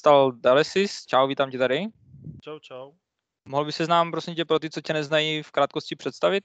stal 0.00 0.32
Dalesis. 0.32 1.06
Čau, 1.06 1.26
vítám 1.26 1.50
tě 1.50 1.58
tady. 1.58 1.86
Čau, 2.40 2.58
čau. 2.58 2.92
Mohl 3.48 3.64
by 3.64 3.72
se 3.72 3.86
nám, 3.86 4.10
prosím 4.10 4.34
tě, 4.34 4.44
pro 4.44 4.58
ty, 4.58 4.70
co 4.70 4.80
tě 4.80 4.92
neznají, 4.92 5.42
v 5.42 5.50
krátkosti 5.50 5.96
představit? 5.96 6.44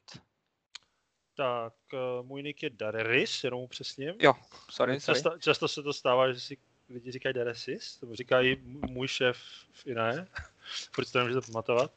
Tak, 1.37 1.73
uh, 1.93 2.25
můj 2.25 2.43
nick 2.43 2.63
je 2.63 2.69
Dareris, 2.69 3.43
jenom 3.43 3.61
upřesním. 3.61 4.13
Jo, 4.21 4.33
sorry, 4.69 4.99
sorry. 4.99 5.21
Často, 5.21 5.39
často 5.39 5.67
se 5.67 5.83
to 5.83 5.93
stává, 5.93 6.31
že 6.31 6.39
si 6.39 6.57
lidi 6.89 7.11
říkají 7.11 7.33
Daresis, 7.33 7.97
to 7.97 8.15
říkají 8.15 8.57
můj 8.65 9.07
šéf 9.07 9.37
v 9.71 9.87
Iné, 9.87 10.27
proč 10.95 11.11
to 11.11 11.19
nemůžete 11.19 11.51
pamatovat. 11.51 11.91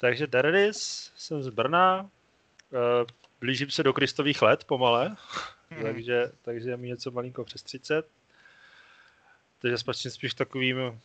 Takže 0.00 0.26
Dareris, 0.26 1.12
jsem 1.16 1.42
z 1.42 1.48
Brna, 1.48 2.02
uh, 2.02 2.08
blížím 3.40 3.70
se 3.70 3.82
do 3.82 3.92
Kristových 3.92 4.42
let 4.42 4.64
pomale, 4.64 5.16
mm. 5.70 5.82
takže, 5.82 6.32
takže 6.42 6.70
je 6.70 6.76
mi 6.76 6.88
něco 6.88 7.10
malinko 7.10 7.44
přes 7.44 7.62
30. 7.62 8.19
Takže 9.60 9.78
spatřím 9.78 10.10
spíš 10.10 10.34
takovým 10.34 11.00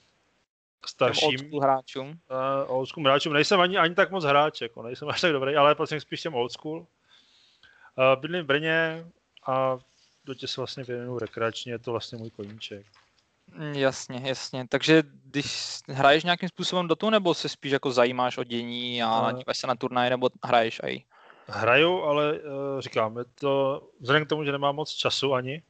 starším 0.86 1.54
old 1.54 1.63
hráčům. 1.63 2.08
Uh, 2.08 2.77
old 2.77 2.90
school 2.90 3.04
hráčům. 3.04 3.34
Nejsem 3.34 3.59
ani, 3.59 3.77
ani 3.77 3.96
tak 3.96 4.12
moc 4.12 4.23
hráček, 4.23 4.72
jako 4.72 4.84
nejsem 4.84 5.09
až 5.09 5.22
tak 5.22 5.32
dobrý, 5.32 5.55
ale 5.55 5.76
patřím 5.76 6.00
spíš 6.00 6.22
těm 6.22 6.36
old 6.36 6.52
school. 6.52 6.77
Uh, 6.77 8.22
bydlím 8.22 8.44
v 8.44 8.46
Brně 8.46 9.05
a 9.48 9.77
do 10.26 10.34
tě 10.34 10.48
se 10.48 10.62
vlastně 10.62 10.84
věnuju 10.84 11.20
rekreačně, 11.20 11.72
je 11.72 11.80
to 11.80 11.91
vlastně 11.91 12.18
můj 12.18 12.30
koníček. 12.30 12.86
Mm, 13.54 13.73
jasně, 13.73 14.22
jasně. 14.23 14.68
Takže 14.70 15.04
když 15.24 15.80
hraješ 15.88 16.24
nějakým 16.24 16.49
způsobem 16.49 16.88
do 16.88 16.96
tu, 16.96 17.10
nebo 17.10 17.34
se 17.34 17.49
spíš 17.49 17.72
jako 17.72 17.91
zajímáš 17.91 18.38
o 18.38 18.44
dění 18.44 19.04
a 19.04 19.22
uh, 19.22 19.38
díváš 19.38 19.58
se 19.58 19.68
na 19.68 19.76
turnaj, 19.76 20.10
nebo 20.10 20.30
hraješ 20.44 20.82
aj? 20.84 20.99
Hraju, 21.48 22.02
ale 22.02 22.34
uh, 22.34 22.40
říkám, 22.80 23.18
je 23.18 23.26
to 23.40 23.84
vzhledem 23.99 24.26
k 24.26 24.30
tomu, 24.30 24.44
že 24.44 24.52
nemám 24.52 24.76
moc 24.76 24.91
času 24.91 25.34
ani, 25.34 25.63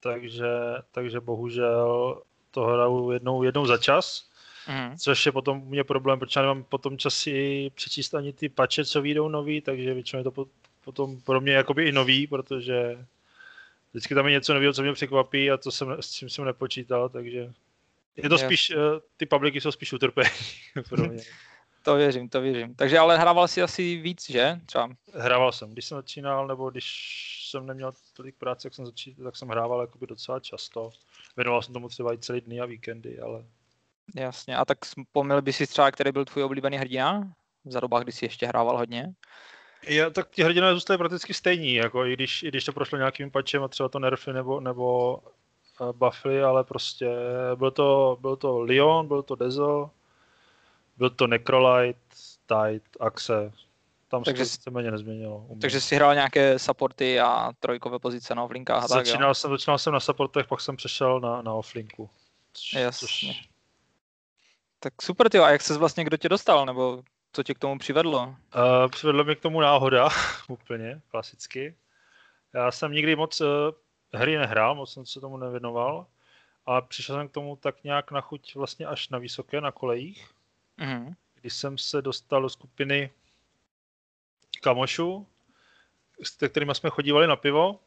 takže, 0.00 0.48
takže 0.92 1.20
bohužel 1.20 2.22
to 2.50 2.64
hraju 2.64 3.10
jednou, 3.10 3.42
jednou 3.42 3.66
za 3.66 3.78
čas, 3.78 4.28
mm. 4.68 4.96
což 4.96 5.26
je 5.26 5.32
potom 5.32 5.60
mě 5.60 5.84
problém, 5.84 6.18
protože 6.18 6.40
já 6.40 6.42
nemám 6.42 6.64
potom 6.64 6.98
čas 6.98 7.14
si 7.14 7.70
přečíst 7.74 8.14
ani 8.14 8.32
ty 8.32 8.48
pače, 8.48 8.84
co 8.84 9.02
vyjdou 9.02 9.28
nový, 9.28 9.60
takže 9.60 9.94
většinou 9.94 10.20
je 10.20 10.24
to 10.24 10.46
potom 10.84 11.20
pro 11.20 11.40
mě 11.40 11.52
jakoby 11.52 11.84
i 11.84 11.92
nový, 11.92 12.26
protože 12.26 13.06
vždycky 13.92 14.14
tam 14.14 14.26
je 14.26 14.32
něco 14.32 14.54
nového, 14.54 14.72
co 14.72 14.82
mě 14.82 14.92
překvapí 14.92 15.50
a 15.50 15.56
to 15.56 15.70
jsem, 15.70 15.96
s 16.00 16.10
čím 16.12 16.30
jsem 16.30 16.44
nepočítal, 16.44 17.08
takže 17.08 17.52
je 18.16 18.28
to 18.28 18.34
yes. 18.34 18.44
spíš, 18.44 18.70
eh, 18.70 18.76
ty 19.16 19.26
publiky 19.26 19.60
jsou 19.60 19.72
spíš 19.72 19.92
utrpení 19.92 20.30
pro 20.88 21.08
mě. 21.08 21.22
to 21.82 21.94
věřím, 21.94 22.28
to 22.28 22.40
věřím. 22.40 22.74
Takže 22.74 22.98
ale 22.98 23.18
hrával 23.18 23.48
jsi 23.48 23.62
asi 23.62 23.96
víc, 23.96 24.30
že? 24.30 24.60
Třeba. 24.66 24.88
Hrával 25.14 25.52
jsem, 25.52 25.72
když 25.72 25.84
jsem 25.84 25.98
začínal, 25.98 26.46
nebo 26.46 26.70
když 26.70 26.86
jsem 27.50 27.66
neměl 27.66 27.92
tolik 28.12 28.34
práce, 28.36 28.66
jak 28.66 28.74
jsem 28.74 28.86
začínal, 28.86 29.24
tak 29.24 29.36
jsem 29.36 29.48
hrával 29.48 29.80
jakoby 29.80 30.06
docela 30.06 30.40
často. 30.40 30.90
Věnoval 31.38 31.62
jsem 31.62 31.74
tomu 31.74 31.88
třeba 31.88 32.14
i 32.14 32.18
celý 32.18 32.40
dny 32.40 32.60
a 32.60 32.64
víkendy, 32.66 33.20
ale... 33.20 33.44
Jasně, 34.14 34.56
a 34.56 34.64
tak 34.64 34.84
vzpomněl 34.84 35.42
by 35.42 35.52
si 35.52 35.66
třeba, 35.66 35.90
který 35.90 36.12
byl 36.12 36.24
tvůj 36.24 36.44
oblíbený 36.44 36.76
hrdina? 36.76 37.32
Za 37.64 37.80
dobách, 37.80 38.02
kdy 38.02 38.12
jsi 38.12 38.24
ještě 38.24 38.46
hrával 38.46 38.78
hodně? 38.78 39.14
Já, 39.88 40.10
tak 40.10 40.30
ti 40.30 40.42
hrdinové 40.42 40.74
zůstaly 40.74 40.98
prakticky 40.98 41.34
stejní, 41.34 41.74
jako 41.74 42.04
i 42.06 42.12
když, 42.12 42.42
i 42.42 42.48
když 42.48 42.64
to 42.64 42.72
prošlo 42.72 42.98
nějakým 42.98 43.30
patchem 43.30 43.64
a 43.64 43.68
třeba 43.68 43.88
to 43.88 43.98
nerfy 43.98 44.32
nebo, 44.32 44.60
nebo 44.60 45.16
uh, 45.80 45.92
buffy, 45.92 46.42
ale 46.42 46.64
prostě 46.64 47.08
byl 47.54 47.70
to, 47.70 48.18
byl 48.20 48.36
to 48.36 48.58
Leon, 48.58 49.08
byl 49.08 49.22
to 49.22 49.34
Dezo, 49.34 49.90
byl 50.96 51.10
to 51.10 51.26
Necrolite, 51.26 52.00
Tide, 52.46 52.90
Axe, 53.00 53.52
tam 54.08 54.22
takže 54.22 54.46
se 54.46 54.60
to 54.60 54.70
méně 54.70 54.90
nezměnilo. 54.90 55.38
Uměl. 55.38 55.60
Takže 55.60 55.80
jsi 55.80 55.96
hrál 55.96 56.14
nějaké 56.14 56.58
supporty 56.58 57.20
a 57.20 57.52
trojkové 57.60 57.98
pozice 57.98 58.34
no, 58.34 58.48
v 58.48 58.50
linkách 58.50 58.84
a 58.84 58.88
začínal 58.88 59.30
tak, 59.30 59.36
jsem, 59.36 59.50
začínal 59.50 59.78
jsem 59.78 59.92
na 59.92 60.00
supportech, 60.00 60.46
pak 60.46 60.60
jsem 60.60 60.76
přešel 60.76 61.20
na, 61.20 61.42
na 61.42 61.52
offlinku. 61.52 62.10
Jasně. 62.74 63.06
Což... 63.06 63.48
Tak 64.80 65.02
super, 65.02 65.28
ty, 65.28 65.38
a 65.38 65.50
jak 65.50 65.62
se 65.62 65.78
vlastně 65.78 66.04
kdo 66.04 66.16
tě 66.16 66.28
dostal, 66.28 66.66
nebo 66.66 67.02
co 67.32 67.42
tě 67.42 67.54
k 67.54 67.58
tomu 67.58 67.78
přivedlo? 67.78 68.26
Uh, 68.26 68.88
přivedlo 68.88 69.24
mě 69.24 69.34
k 69.34 69.40
tomu 69.40 69.60
náhoda, 69.60 70.08
úplně, 70.48 71.00
klasicky. 71.08 71.76
Já 72.54 72.70
jsem 72.70 72.92
nikdy 72.92 73.16
moc 73.16 73.40
uh, 73.40 73.46
hry 74.12 74.38
nehrál, 74.38 74.74
moc 74.74 74.92
jsem 74.92 75.06
se 75.06 75.20
tomu 75.20 75.36
nevěnoval. 75.36 76.06
A 76.66 76.80
přišel 76.80 77.16
jsem 77.16 77.28
k 77.28 77.32
tomu 77.32 77.56
tak 77.56 77.84
nějak 77.84 78.10
na 78.10 78.20
chuť 78.20 78.54
vlastně 78.54 78.86
až 78.86 79.08
na 79.08 79.18
vysoké, 79.18 79.60
na 79.60 79.72
kolejích. 79.72 80.30
Mm-hmm. 80.78 81.14
Když 81.40 81.52
jsem 81.52 81.78
se 81.78 82.02
dostal 82.02 82.42
do 82.42 82.48
skupiny 82.48 83.10
kamošů, 84.60 85.26
s 86.22 86.48
kterými 86.48 86.74
jsme 86.74 86.90
chodívali 86.90 87.26
na 87.26 87.36
pivo. 87.36 87.80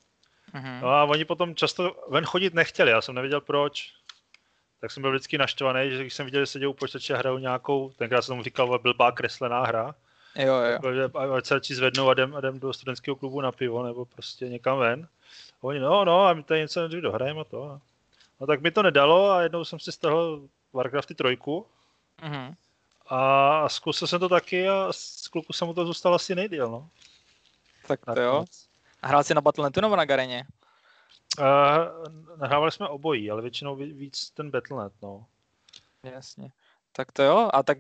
Mm-hmm. 0.53 0.81
No 0.81 0.89
a 0.89 1.03
oni 1.03 1.25
potom 1.25 1.55
často 1.55 1.95
ven 2.09 2.25
chodit 2.25 2.53
nechtěli, 2.53 2.91
já 2.91 3.01
jsem 3.01 3.15
nevěděl 3.15 3.41
proč. 3.41 3.93
Tak 4.81 4.91
jsem 4.91 5.01
byl 5.01 5.11
vždycky 5.11 5.37
naštvaný, 5.37 5.91
že 5.91 6.01
když 6.01 6.13
jsem 6.13 6.25
viděl, 6.25 6.41
že 6.41 6.45
seděl 6.45 6.69
u 6.69 6.73
počítače 6.73 7.13
a 7.13 7.17
hrajou 7.17 7.37
nějakou, 7.37 7.89
tenkrát 7.97 8.21
jsem 8.21 8.33
tomu 8.33 8.43
říkal, 8.43 8.79
blbá 8.79 9.11
kreslená 9.11 9.63
hra. 9.65 9.95
Jo, 10.35 10.55
jo. 10.55 11.33
Ať 11.35 11.45
se 11.45 11.53
radši 11.53 11.75
zvednou 11.75 12.09
a 12.09 12.13
jdem, 12.13 12.35
a 12.35 12.39
jdem 12.39 12.59
do 12.59 12.73
studentského 12.73 13.15
klubu 13.15 13.41
na 13.41 13.51
pivo, 13.51 13.83
nebo 13.83 14.05
prostě 14.05 14.49
někam 14.49 14.77
ven. 14.77 15.07
A 15.61 15.63
oni, 15.63 15.79
no, 15.79 16.05
no, 16.05 16.25
a 16.25 16.33
my 16.33 16.43
tady 16.43 16.59
něco 16.59 16.87
dohrajeme 16.87 17.41
a 17.41 17.43
to. 17.43 17.79
No 18.39 18.47
tak 18.47 18.61
mi 18.61 18.71
to 18.71 18.83
nedalo 18.83 19.31
a 19.31 19.41
jednou 19.41 19.65
jsem 19.65 19.79
si 19.79 19.91
stahl 19.91 20.41
Warcrafty 20.73 21.15
trojku. 21.15 21.65
Mm-hmm. 22.23 22.55
A 23.13 23.69
zkusil 23.69 24.07
jsem 24.07 24.19
to 24.19 24.29
taky 24.29 24.69
a 24.69 24.87
z 24.91 25.27
kluku 25.27 25.53
jsem 25.53 25.67
mu 25.67 25.73
to 25.73 25.85
zůstal 25.85 26.15
asi 26.15 26.35
nejdíl, 26.35 26.71
no. 26.71 26.89
Tak 27.87 27.99
to 28.05 28.21
jo. 28.21 28.45
A 29.01 29.07
hrál 29.07 29.23
jsi 29.23 29.33
na 29.33 29.41
Battle.netu 29.41 29.81
nebo 29.81 29.95
na 29.95 30.05
Gareně? 30.05 30.43
Uh, 31.39 32.35
nahrávali 32.37 32.71
jsme 32.71 32.87
obojí, 32.87 33.31
ale 33.31 33.41
většinou 33.41 33.75
víc 33.75 34.29
ten 34.29 34.51
Battle.net, 34.51 34.93
no. 35.01 35.25
Jasně. 36.03 36.51
Tak 36.91 37.11
to 37.11 37.23
jo. 37.23 37.49
A 37.53 37.63
tak 37.63 37.77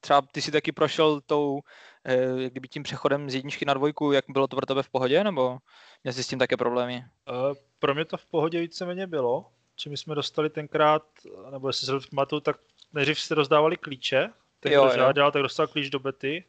třeba 0.00 0.22
ty 0.32 0.42
si 0.42 0.50
taky 0.50 0.72
prošel 0.72 1.20
tou, 1.20 1.60
eh, 2.04 2.42
jak 2.42 2.52
kdyby 2.52 2.68
tím 2.68 2.82
přechodem 2.82 3.30
z 3.30 3.34
jedničky 3.34 3.64
na 3.64 3.74
dvojku, 3.74 4.12
jak 4.12 4.24
bylo 4.28 4.46
to 4.46 4.56
pro 4.56 4.66
tebe 4.66 4.82
v 4.82 4.90
pohodě, 4.90 5.24
nebo 5.24 5.58
měl 6.04 6.12
jsi 6.12 6.24
s 6.24 6.28
tím 6.28 6.38
také 6.38 6.56
problémy? 6.56 7.04
Uh, 7.30 7.54
pro 7.78 7.94
mě 7.94 8.04
to 8.04 8.16
v 8.16 8.26
pohodě 8.26 8.60
víceméně 8.60 9.06
bylo. 9.06 9.50
Či 9.76 9.88
my 9.88 9.96
jsme 9.96 10.14
dostali 10.14 10.50
tenkrát, 10.50 11.02
nebo 11.50 11.68
jestli 11.68 11.86
se 11.86 11.92
pamatuju, 12.10 12.40
tak 12.40 12.56
nejdřív 12.92 13.20
se 13.20 13.34
rozdávali 13.34 13.76
klíče, 13.76 14.30
ten, 14.62 14.72
jo, 14.72 14.84
kdo 14.84 14.94
žádal, 14.94 15.32
tak 15.32 15.42
dostal 15.42 15.66
klíč 15.66 15.90
do 15.90 15.98
bety 15.98 16.44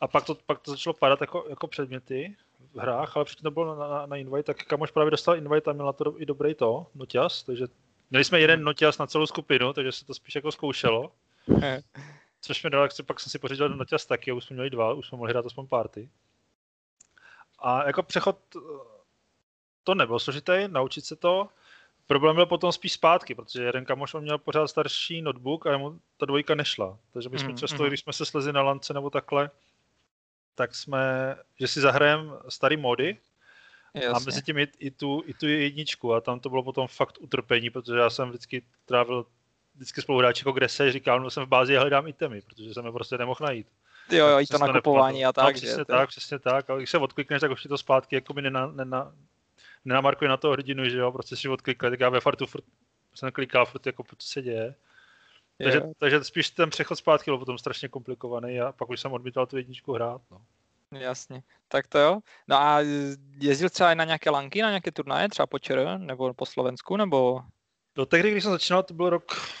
a 0.00 0.08
pak 0.08 0.24
to, 0.24 0.34
pak 0.34 0.58
to 0.58 0.70
začalo 0.70 0.94
padat 0.94 1.20
jako, 1.20 1.46
jako 1.48 1.66
předměty 1.66 2.36
v 2.74 2.78
hrách, 2.78 3.16
ale 3.16 3.24
předtím 3.24 3.42
to 3.42 3.50
bylo 3.50 3.74
na, 3.74 3.88
na, 3.88 4.06
na 4.06 4.16
invite, 4.16 4.42
tak 4.42 4.64
kamož 4.64 4.90
právě 4.90 5.10
dostal 5.10 5.36
invite 5.36 5.70
a 5.70 5.72
měl 5.72 5.86
na 5.86 5.92
to 5.92 6.20
i 6.20 6.26
dobrý 6.26 6.54
to, 6.54 6.86
noťas, 6.94 7.42
takže 7.42 7.66
měli 8.10 8.24
jsme 8.24 8.40
jeden 8.40 8.64
noťas 8.64 8.98
na 8.98 9.06
celou 9.06 9.26
skupinu, 9.26 9.72
takže 9.72 9.92
se 9.92 10.06
to 10.06 10.14
spíš 10.14 10.34
jako 10.34 10.52
zkoušelo. 10.52 11.12
Což 12.40 12.64
mi 12.64 12.70
dalo, 12.70 12.88
pak 13.06 13.20
jsem 13.20 13.30
si 13.30 13.38
pořídil 13.38 13.68
noťas 13.68 14.06
taky, 14.06 14.32
už 14.32 14.44
jsme 14.44 14.54
měli 14.54 14.70
dva, 14.70 14.92
už 14.92 15.08
jsme 15.08 15.18
mohli 15.18 15.32
hrát 15.32 15.46
aspoň 15.46 15.66
party. 15.66 16.10
A 17.58 17.86
jako 17.86 18.02
přechod 18.02 18.38
to 19.84 19.94
nebyl 19.94 20.18
složitý, 20.18 20.52
naučit 20.66 21.04
se 21.04 21.16
to, 21.16 21.48
Problém 22.10 22.36
byl 22.36 22.46
potom 22.46 22.72
spíš 22.72 22.92
zpátky, 22.92 23.34
protože 23.34 23.62
jeden 23.62 23.84
kamoš 23.84 24.14
on 24.14 24.22
měl 24.22 24.38
pořád 24.38 24.68
starší 24.68 25.22
notebook 25.22 25.66
a 25.66 25.78
mu 25.78 26.00
ta 26.16 26.26
dvojka 26.26 26.54
nešla. 26.54 26.98
Takže 27.12 27.28
my 27.28 27.38
jsme 27.38 27.48
mm, 27.48 27.56
často, 27.56 27.82
mm. 27.82 27.88
když 27.88 28.00
jsme 28.00 28.12
se 28.12 28.26
slezli 28.26 28.52
na 28.52 28.62
lance 28.62 28.94
nebo 28.94 29.10
takhle, 29.10 29.50
tak 30.54 30.74
jsme, 30.74 31.36
že 31.60 31.68
si 31.68 31.80
zahrajeme 31.80 32.32
starý 32.48 32.76
mody 32.76 33.18
Jasně. 33.94 34.08
a 34.08 34.18
mezi 34.18 34.42
tím 34.42 34.58
i, 34.58 34.68
i, 34.78 34.90
tu, 34.90 35.22
i 35.26 35.34
tu 35.34 35.46
jedničku 35.46 36.14
a 36.14 36.20
tam 36.20 36.40
to 36.40 36.50
bylo 36.50 36.62
potom 36.62 36.86
fakt 36.88 37.18
utrpení, 37.20 37.70
protože 37.70 37.98
já 37.98 38.10
jsem 38.10 38.28
vždycky 38.28 38.62
trávil 38.86 39.26
vždycky 39.74 40.02
spoluhráč 40.02 40.40
jako 40.40 40.52
kde 40.52 40.68
se, 40.68 40.92
říkal, 40.92 41.20
no 41.20 41.30
jsem 41.30 41.44
v 41.44 41.48
bázi 41.48 41.76
a 41.76 41.80
hledám 41.80 42.06
itemy, 42.06 42.42
protože 42.42 42.74
jsem 42.74 42.86
je 42.86 42.92
prostě 42.92 43.18
nemohl 43.18 43.40
najít. 43.42 43.66
Jo, 44.10 44.26
jo, 44.26 44.40
i 44.40 44.46
to 44.46 44.58
nakupování 44.58 45.24
a 45.24 45.32
tak. 45.32 45.46
No, 45.46 45.52
přesně 45.52 45.76
že? 45.76 45.84
tak, 45.84 46.08
přesně 46.08 46.38
tak. 46.38 46.70
A 46.70 46.76
když 46.76 46.90
se 46.90 46.98
odklikneš, 46.98 47.40
tak 47.40 47.50
už 47.50 47.62
to 47.62 47.78
zpátky 47.78 48.14
jako 48.14 48.34
by 48.34 48.42
nena, 48.42 48.66
nena, 48.66 49.12
nenamarkuje 49.84 50.28
na 50.28 50.36
to 50.36 50.50
hrdinu, 50.50 50.88
že 50.88 50.98
jo, 50.98 51.12
prostě 51.12 51.36
si 51.36 51.48
odklikli, 51.48 51.90
tak 51.90 52.00
já 52.00 52.08
ve 52.08 52.20
fartu 52.20 52.46
furt 52.46 52.64
jsem 53.14 53.32
klikal 53.32 53.66
furt 53.66 53.86
jako, 53.86 54.04
co 54.18 54.26
se 54.26 54.42
děje. 54.42 54.74
Takže, 55.58 55.78
yeah. 55.78 55.90
takže 55.98 56.24
spíš 56.24 56.50
ten 56.50 56.70
přechod 56.70 56.96
zpátky 56.96 57.30
byl 57.30 57.38
potom 57.38 57.58
strašně 57.58 57.88
komplikovaný 57.88 58.60
a 58.60 58.72
pak 58.72 58.90
už 58.90 59.00
jsem 59.00 59.12
odmítal 59.12 59.46
tu 59.46 59.56
jedničku 59.56 59.92
hrát, 59.92 60.22
no. 60.30 60.42
Jasně, 60.98 61.42
tak 61.68 61.86
to 61.86 61.98
jo. 61.98 62.20
No 62.48 62.56
a 62.56 62.80
jezdil 63.38 63.70
třeba 63.70 63.92
i 63.92 63.94
na 63.94 64.04
nějaké 64.04 64.30
lanky, 64.30 64.62
na 64.62 64.68
nějaké 64.68 64.92
turnaje, 64.92 65.28
třeba 65.28 65.46
po 65.46 65.58
ČR, 65.58 65.98
nebo 65.98 66.34
po 66.34 66.46
Slovensku, 66.46 66.96
nebo? 66.96 67.42
Do 67.94 68.06
tehdy, 68.06 68.30
když 68.30 68.42
jsem 68.42 68.52
začínal, 68.52 68.82
to 68.82 68.94
byl 68.94 69.10
rok 69.10 69.52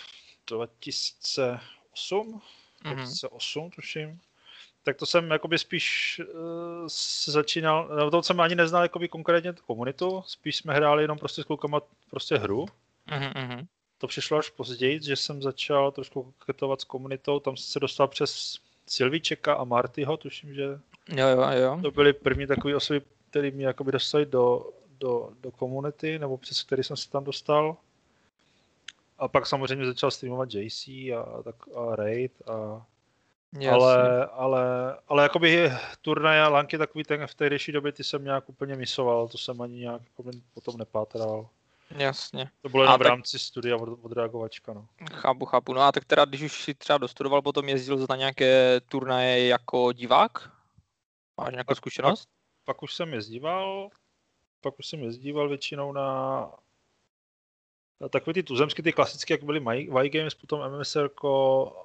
2008, 0.46 2.40
mm-hmm. 2.84 2.94
2008 2.94 3.70
tuším 3.70 4.20
tak 4.82 4.96
to 4.96 5.06
jsem 5.06 5.30
jakoby 5.30 5.58
spíš 5.58 6.20
uh, 6.34 6.88
začínal, 7.26 7.88
no 7.88 8.10
to 8.10 8.22
jsem 8.22 8.40
ani 8.40 8.54
neznal 8.54 8.82
jakoby 8.82 9.08
konkrétně 9.08 9.52
tu 9.52 9.62
komunitu, 9.62 10.22
spíš 10.26 10.56
jsme 10.56 10.74
hráli 10.74 11.04
jenom 11.04 11.18
prostě 11.18 11.42
s 11.42 11.44
klukama 11.44 11.80
prostě 12.10 12.36
hru. 12.36 12.66
Mm-hmm. 13.08 13.66
To 13.98 14.06
přišlo 14.06 14.38
až 14.38 14.50
později, 14.50 15.00
že 15.02 15.16
jsem 15.16 15.42
začal 15.42 15.92
trošku 15.92 16.34
koketovat 16.38 16.80
s 16.80 16.84
komunitou, 16.84 17.40
tam 17.40 17.56
jsem 17.56 17.72
se 17.72 17.80
dostal 17.80 18.08
přes 18.08 18.58
Silvíčeka 18.86 19.54
a 19.54 19.64
Martyho, 19.64 20.16
tuším, 20.16 20.54
že 20.54 20.62
jo, 21.08 21.28
jo, 21.28 21.50
jo. 21.52 21.78
to 21.82 21.90
byly 21.90 22.12
první 22.12 22.46
takové 22.46 22.76
osoby, 22.76 23.02
které 23.30 23.50
mě 23.50 23.66
jakoby 23.66 23.92
dostali 23.92 24.26
do, 24.26 24.70
do, 24.98 25.30
do 25.40 25.50
komunity, 25.50 26.18
nebo 26.18 26.36
přes 26.38 26.62
který 26.62 26.82
jsem 26.84 26.96
se 26.96 27.10
tam 27.10 27.24
dostal. 27.24 27.76
a 29.18 29.28
pak 29.28 29.46
samozřejmě 29.46 29.86
začal 29.86 30.10
streamovat 30.10 30.54
JC 30.54 30.88
a, 30.88 31.42
tak, 31.44 31.54
a 31.74 31.96
Raid 31.96 32.32
a 32.46 32.86
ale, 33.70 34.26
ale, 34.26 34.96
ale 35.08 35.22
jakoby 35.22 35.72
turnaje 36.00 36.42
a 36.42 36.48
lanky 36.48 36.78
takový 36.78 37.04
ten 37.04 37.26
v 37.26 37.34
tehdejší 37.34 37.72
době 37.72 37.92
ty 37.92 38.04
jsem 38.04 38.24
nějak 38.24 38.48
úplně 38.48 38.76
misoval, 38.76 39.28
to 39.28 39.38
jsem 39.38 39.60
ani 39.60 39.76
nějak 39.78 40.02
jako 40.02 40.30
potom 40.54 40.76
nepátral. 40.76 41.48
Jasně. 41.90 42.50
To 42.62 42.68
bylo 42.68 42.82
jenom 42.82 42.98
v 42.98 43.02
rámci 43.02 43.32
tak... 43.32 43.40
studia 43.40 43.76
od, 43.76 43.98
odreagovačka, 44.02 44.72
no. 44.72 44.88
Chápu, 45.12 45.44
chápu. 45.44 45.74
No 45.74 45.80
a 45.80 45.92
tak 45.92 46.04
teda, 46.04 46.24
když 46.24 46.42
už 46.42 46.62
si 46.62 46.74
třeba 46.74 46.98
dostudoval, 46.98 47.42
potom 47.42 47.68
jezdil 47.68 48.06
na 48.08 48.16
nějaké 48.16 48.80
turnaje 48.80 49.46
jako 49.46 49.92
divák? 49.92 50.50
Máš 51.40 51.52
nějakou 51.52 51.74
zkušenost? 51.74 52.24
Pak, 52.64 52.76
pak 52.76 52.82
už 52.82 52.94
jsem 52.94 53.14
jezdíval, 53.14 53.90
pak 54.60 54.78
už 54.78 54.86
jsem 54.86 55.02
jezdíval 55.02 55.48
většinou 55.48 55.92
na, 55.92 56.40
na 58.00 58.08
takový 58.08 58.34
ty 58.34 58.42
tuzemské, 58.42 58.82
ty 58.82 58.92
klasické, 58.92 59.34
jak 59.34 59.44
byly 59.44 59.60
My, 59.60 60.08
Games, 60.10 60.34
potom 60.34 60.60
MMSR, 60.70 61.10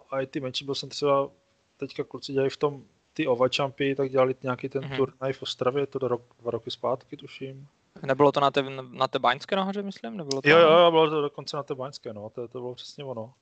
a 0.09 0.21
i 0.21 0.27
ty 0.27 0.39
menší, 0.39 0.65
byl 0.65 0.75
jsem 0.75 0.89
třeba 0.89 1.29
teďka 1.77 2.03
kluci 2.03 2.33
dělají 2.33 2.49
v 2.49 2.57
tom 2.57 2.83
ty 3.13 3.27
OVA 3.27 3.47
Champy, 3.55 3.95
tak 3.95 4.09
dělali 4.09 4.35
nějaký 4.43 4.69
ten 4.69 4.83
mm-hmm. 4.83 4.97
turnaj 4.97 5.33
v 5.33 5.41
Ostravě, 5.41 5.87
to 5.87 5.99
do 5.99 6.07
rok, 6.07 6.21
dva 6.39 6.51
roky 6.51 6.71
zpátky, 6.71 7.17
tuším. 7.17 7.67
Nebylo 8.05 8.31
to 8.31 8.39
na 8.39 8.51
té, 8.51 8.63
na 8.91 9.07
té 9.07 9.19
Baňské 9.19 9.55
nahoře, 9.55 9.81
myslím? 9.81 10.17
Nebylo 10.17 10.41
to 10.41 10.49
jo, 10.49 10.57
jo, 10.57 10.71
jo, 10.71 10.91
bylo 10.91 11.09
to 11.09 11.21
dokonce 11.21 11.57
na 11.57 11.63
té 11.63 11.75
Baňské, 11.75 12.13
no, 12.13 12.29
to, 12.29 12.47
to 12.47 12.59
bylo 12.59 12.75
přesně 12.75 13.03
ono. 13.03 13.33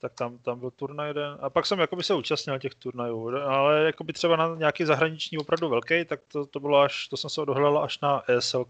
Tak 0.00 0.14
tam, 0.14 0.38
tam 0.38 0.60
byl 0.60 0.70
turnaj 0.70 1.08
jeden. 1.08 1.38
A 1.40 1.50
pak 1.50 1.66
jsem 1.66 1.78
jakoby 1.78 2.02
se 2.02 2.14
účastnil 2.14 2.58
těch 2.58 2.74
turnajů, 2.74 3.28
ale 3.36 3.84
jakoby 3.84 4.12
třeba 4.12 4.36
na 4.36 4.54
nějaký 4.54 4.84
zahraniční 4.84 5.38
opravdu 5.38 5.68
velký, 5.68 6.04
tak 6.04 6.20
to, 6.32 6.46
to 6.46 6.60
bylo 6.60 6.80
až, 6.80 7.08
to 7.08 7.16
jsem 7.16 7.30
se 7.30 7.40
odohrál 7.40 7.78
až 7.78 8.00
na 8.00 8.22
ESL. 8.28 8.64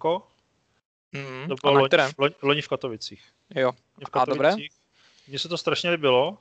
Mm, 1.13 1.49
to 1.49 1.55
bylo 1.63 1.73
loni, 1.73 1.89
loni, 2.19 2.35
loni, 2.43 2.63
v 2.63 2.69
Katovicích. 2.69 3.23
Jo, 3.55 3.73
v 4.07 4.11
Katovicích. 4.11 4.47
a 4.47 4.51
dobré? 4.51 4.67
Mně 5.29 5.39
se 5.39 5.49
to 5.49 5.59
strašně 5.59 5.91
líbilo, 5.91 6.39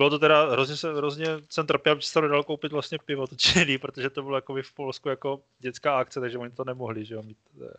bylo 0.00 0.10
to 0.10 0.18
teda, 0.18 0.50
hrozně, 0.50 0.76
se, 0.76 0.94
hrozně 0.94 1.26
jsem 1.48 1.66
trpěl, 1.66 2.00
že 2.00 2.08
se 2.08 2.20
nedal 2.20 2.44
koupit 2.44 2.72
vlastně 2.72 2.98
pivo 3.04 3.26
točený, 3.26 3.78
protože 3.84 4.10
to 4.10 4.22
bylo 4.22 4.36
jako 4.36 4.54
v 4.62 4.72
Polsku 4.72 5.08
jako 5.08 5.40
dětská 5.58 5.98
akce, 5.98 6.20
takže 6.20 6.38
oni 6.38 6.50
to 6.50 6.64
nemohli, 6.64 7.04
že 7.04 7.14
jo, 7.14 7.22
mít. 7.22 7.36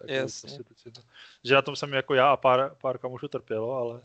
Eh, 0.07 0.13
jako 0.13 0.23
Prostě, 0.23 0.91
že 1.43 1.55
na 1.55 1.61
tom 1.61 1.75
jsem 1.75 1.93
jako 1.93 2.13
já 2.13 2.31
a 2.31 2.37
pár, 2.37 2.75
pár 2.81 2.97
kamušů 2.97 3.27
trpělo, 3.27 3.77
ale 3.77 4.01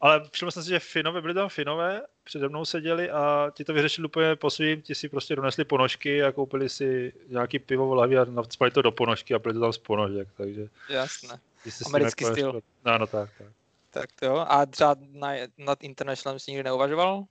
ale 0.00 0.22
všiml 0.32 0.50
jsem 0.50 0.62
si, 0.62 0.68
že 0.68 0.78
Finové, 0.78 1.20
byli 1.20 1.34
tam 1.34 1.48
Finové, 1.48 2.02
přede 2.24 2.48
mnou 2.48 2.64
seděli 2.64 3.10
a 3.10 3.50
ti 3.54 3.64
to 3.64 3.72
vyřešili 3.72 4.06
úplně 4.06 4.36
po 4.36 4.50
svým, 4.50 4.82
ti 4.82 4.94
si 4.94 5.08
prostě 5.08 5.36
donesli 5.36 5.64
ponožky 5.64 6.22
a 6.22 6.32
koupili 6.32 6.68
si 6.68 7.12
nějaký 7.28 7.58
pivo 7.58 7.88
v 7.88 7.94
lahvi 7.94 8.18
a 8.18 8.24
nacpali 8.24 8.70
to 8.70 8.82
do 8.82 8.92
ponožky 8.92 9.34
a 9.34 9.38
byli 9.38 9.54
to 9.54 9.60
tam 9.60 9.72
z 9.72 9.78
ponožek, 9.78 10.28
takže... 10.36 10.68
Jasné. 10.88 11.40
Americký 11.86 12.24
jako 12.24 12.34
styl. 12.34 12.62
No, 12.84 12.98
no 12.98 13.06
tak, 13.06 13.30
tak. 13.38 13.48
Tak 13.92 14.12
to 14.12 14.26
jo. 14.26 14.44
A 14.48 14.66
třeba 14.66 14.96
na, 15.12 15.32
nad 15.58 15.84
Internationalem 15.84 16.38
si 16.38 16.50
nikdy 16.50 16.64
neuvažoval? 16.64 17.24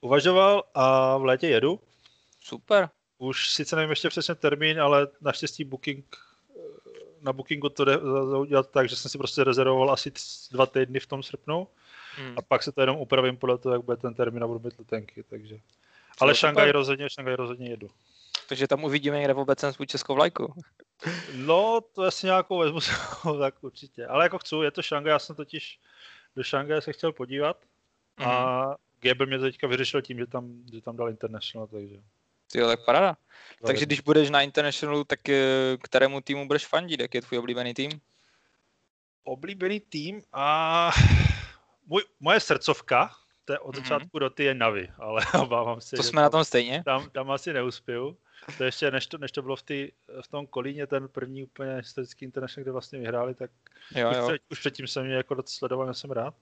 Uvažoval 0.00 0.64
a 0.74 1.16
v 1.16 1.24
létě 1.24 1.48
jedu. 1.48 1.80
Super. 2.40 2.88
Už 3.18 3.50
sice 3.50 3.76
nevím 3.76 3.90
ještě 3.90 4.08
přesně 4.08 4.34
termín, 4.34 4.80
ale 4.80 5.08
naštěstí 5.20 5.64
booking 5.64 6.16
na 7.22 7.32
bookingu 7.32 7.68
to 7.68 7.84
jde 7.84 7.98
udělat 8.38 8.70
tak, 8.70 8.88
že 8.88 8.96
jsem 8.96 9.10
si 9.10 9.18
prostě 9.18 9.44
rezervoval 9.44 9.90
asi 9.90 10.12
dva 10.50 10.66
týdny 10.66 11.00
v 11.00 11.06
tom 11.06 11.22
srpnu 11.22 11.68
hmm. 12.16 12.34
a 12.38 12.42
pak 12.42 12.62
se 12.62 12.72
to 12.72 12.80
jenom 12.80 12.96
upravím 12.96 13.36
podle 13.36 13.58
toho, 13.58 13.72
jak 13.72 13.84
bude 13.84 13.96
ten 13.96 14.14
termín 14.14 14.44
a 14.44 14.46
budu 14.46 14.60
mít 14.64 14.78
letenky, 14.78 15.22
takže. 15.22 15.58
Ale 16.20 16.34
Šangaj 16.34 16.70
rozhodně, 16.70 17.10
Šangaj 17.10 17.34
rozhodně 17.34 17.68
jedu. 17.68 17.90
Takže 18.48 18.68
tam 18.68 18.84
uvidíme 18.84 19.18
někde 19.18 19.32
vůbec 19.32 19.64
svůj 19.70 19.86
českou 19.86 20.14
vlajku. 20.14 20.54
No, 21.34 21.80
to 21.92 22.02
asi 22.02 22.26
nějakou 22.26 22.58
vezmu, 22.58 22.80
tak 23.38 23.54
určitě. 23.60 24.06
Ale 24.06 24.24
jako 24.24 24.38
chci, 24.38 24.54
je 24.62 24.70
to 24.70 24.82
Šangaj, 24.82 25.10
já 25.10 25.18
jsem 25.18 25.36
totiž 25.36 25.80
do 26.36 26.44
Šangaje 26.44 26.80
se 26.80 26.92
chtěl 26.92 27.12
podívat 27.12 27.60
mm-hmm. 28.18 28.28
a 28.28 28.66
mhm. 28.66 28.74
Gable 29.00 29.26
mě 29.26 29.38
to 29.38 29.44
teďka 29.44 29.66
vyřešil 29.66 30.02
tím, 30.02 30.18
že 30.18 30.26
tam, 30.26 30.62
že 30.72 30.80
tam 30.80 30.96
dal 30.96 31.08
International, 31.08 31.66
takže... 31.66 31.96
Jo, 32.54 32.66
tak 32.66 32.84
parada. 32.84 33.16
Takže 33.66 33.86
když 33.86 34.00
budeš 34.00 34.30
na 34.30 34.42
Internationalu, 34.42 35.04
tak 35.04 35.28
eh, 35.28 35.76
kterému 35.82 36.20
týmu 36.20 36.46
budeš 36.46 36.66
fandit? 36.66 37.00
Jak 37.00 37.14
je 37.14 37.22
tvůj 37.22 37.38
oblíbený 37.38 37.74
tým? 37.74 37.90
Oblíbený 39.24 39.80
tým 39.80 40.22
a 40.32 40.90
můj, 41.86 42.02
moje 42.20 42.40
srdcovka, 42.40 43.10
to 43.44 43.52
je 43.52 43.58
od 43.58 43.74
mhm. 43.74 43.84
začátku 43.84 44.08
mm-hmm. 44.08 44.20
do 44.20 44.30
ty 44.30 44.44
je 44.44 44.54
Navi, 44.54 44.88
ale 44.98 45.22
obávám 45.42 45.80
se, 45.80 45.96
To 45.96 46.02
jsme 46.02 46.16
tam, 46.16 46.22
na 46.22 46.30
tom 46.30 46.44
stejně? 46.44 46.82
Tam, 46.84 47.10
tam 47.10 47.30
asi 47.30 47.52
neuspěju. 47.52 48.16
To 48.58 48.64
ještě, 48.64 48.90
než 48.90 49.06
to, 49.06 49.18
než 49.18 49.32
to 49.32 49.42
bylo 49.42 49.56
v, 49.56 49.62
tý, 49.62 49.92
v 50.22 50.28
tom 50.28 50.46
Kolíně, 50.46 50.86
ten 50.86 51.08
první 51.08 51.44
úplně 51.44 51.76
historický 51.76 52.24
international, 52.24 52.62
kde 52.62 52.72
vlastně 52.72 52.98
vyhráli, 52.98 53.34
tak 53.34 53.50
jo, 53.94 54.12
jo. 54.12 54.22
Už, 54.22 54.28
před, 54.28 54.42
už 54.50 54.60
předtím 54.60 54.86
jsem 54.86 55.06
mě 55.06 55.14
jako 55.14 55.42
sledoval, 55.46 55.94
jsem 55.94 56.10
rád. 56.10 56.34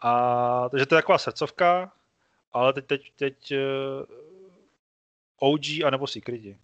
A, 0.00 0.68
takže 0.68 0.86
to 0.86 0.94
je 0.94 1.02
taková 1.02 1.18
srdcovka, 1.18 1.92
ale 2.52 2.72
teď, 2.72 2.86
teď, 2.86 3.12
teď 3.16 3.52
uh, 3.52 3.58
OG 5.38 5.64
anebo 5.86 6.06
Secreti. 6.06 6.58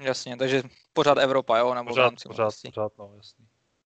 Jasně, 0.00 0.36
takže 0.36 0.62
pořád 0.92 1.18
Evropa, 1.18 1.58
jo? 1.58 1.74
Nebo 1.74 1.88
pořád, 1.88 2.14
pořád, 2.26 2.54
pořád, 2.64 2.98
no, 2.98 3.12
jasný. 3.16 3.46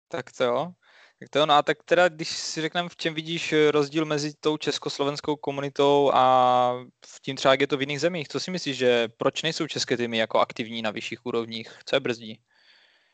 Tak 0.09 0.33
to 0.33 0.45
jo. 0.45 0.75
Tak 1.19 1.29
to 1.29 1.47
no 1.47 1.55
a 1.55 1.63
tak 1.63 1.83
teda, 1.83 2.09
když 2.09 2.29
si 2.29 2.61
řekneme, 2.61 2.89
v 2.89 2.97
čem 2.97 3.15
vidíš 3.15 3.53
eh, 3.53 3.71
rozdíl 3.71 4.05
mezi 4.05 4.35
tou 4.35 4.57
československou 4.57 5.37
komunitou 5.37 6.11
a 6.15 6.73
v 7.07 7.21
tím 7.21 7.37
třeba, 7.37 7.55
jak 7.55 7.61
je 7.61 7.67
to 7.67 7.77
v 7.77 7.81
jiných 7.81 8.01
zemích, 8.01 8.29
co 8.29 8.41
si 8.41 8.51
myslíš, 8.51 8.77
že 8.77 9.09
proč 9.17 9.43
nejsou 9.43 9.67
české 9.67 9.97
týmy 9.97 10.19
jako 10.19 10.39
aktivní 10.39 10.83
na 10.83 10.91
vyšších 10.91 11.27
úrovních? 11.27 11.79
Co 11.85 11.97
je 11.97 12.01
brzdí? 12.01 12.41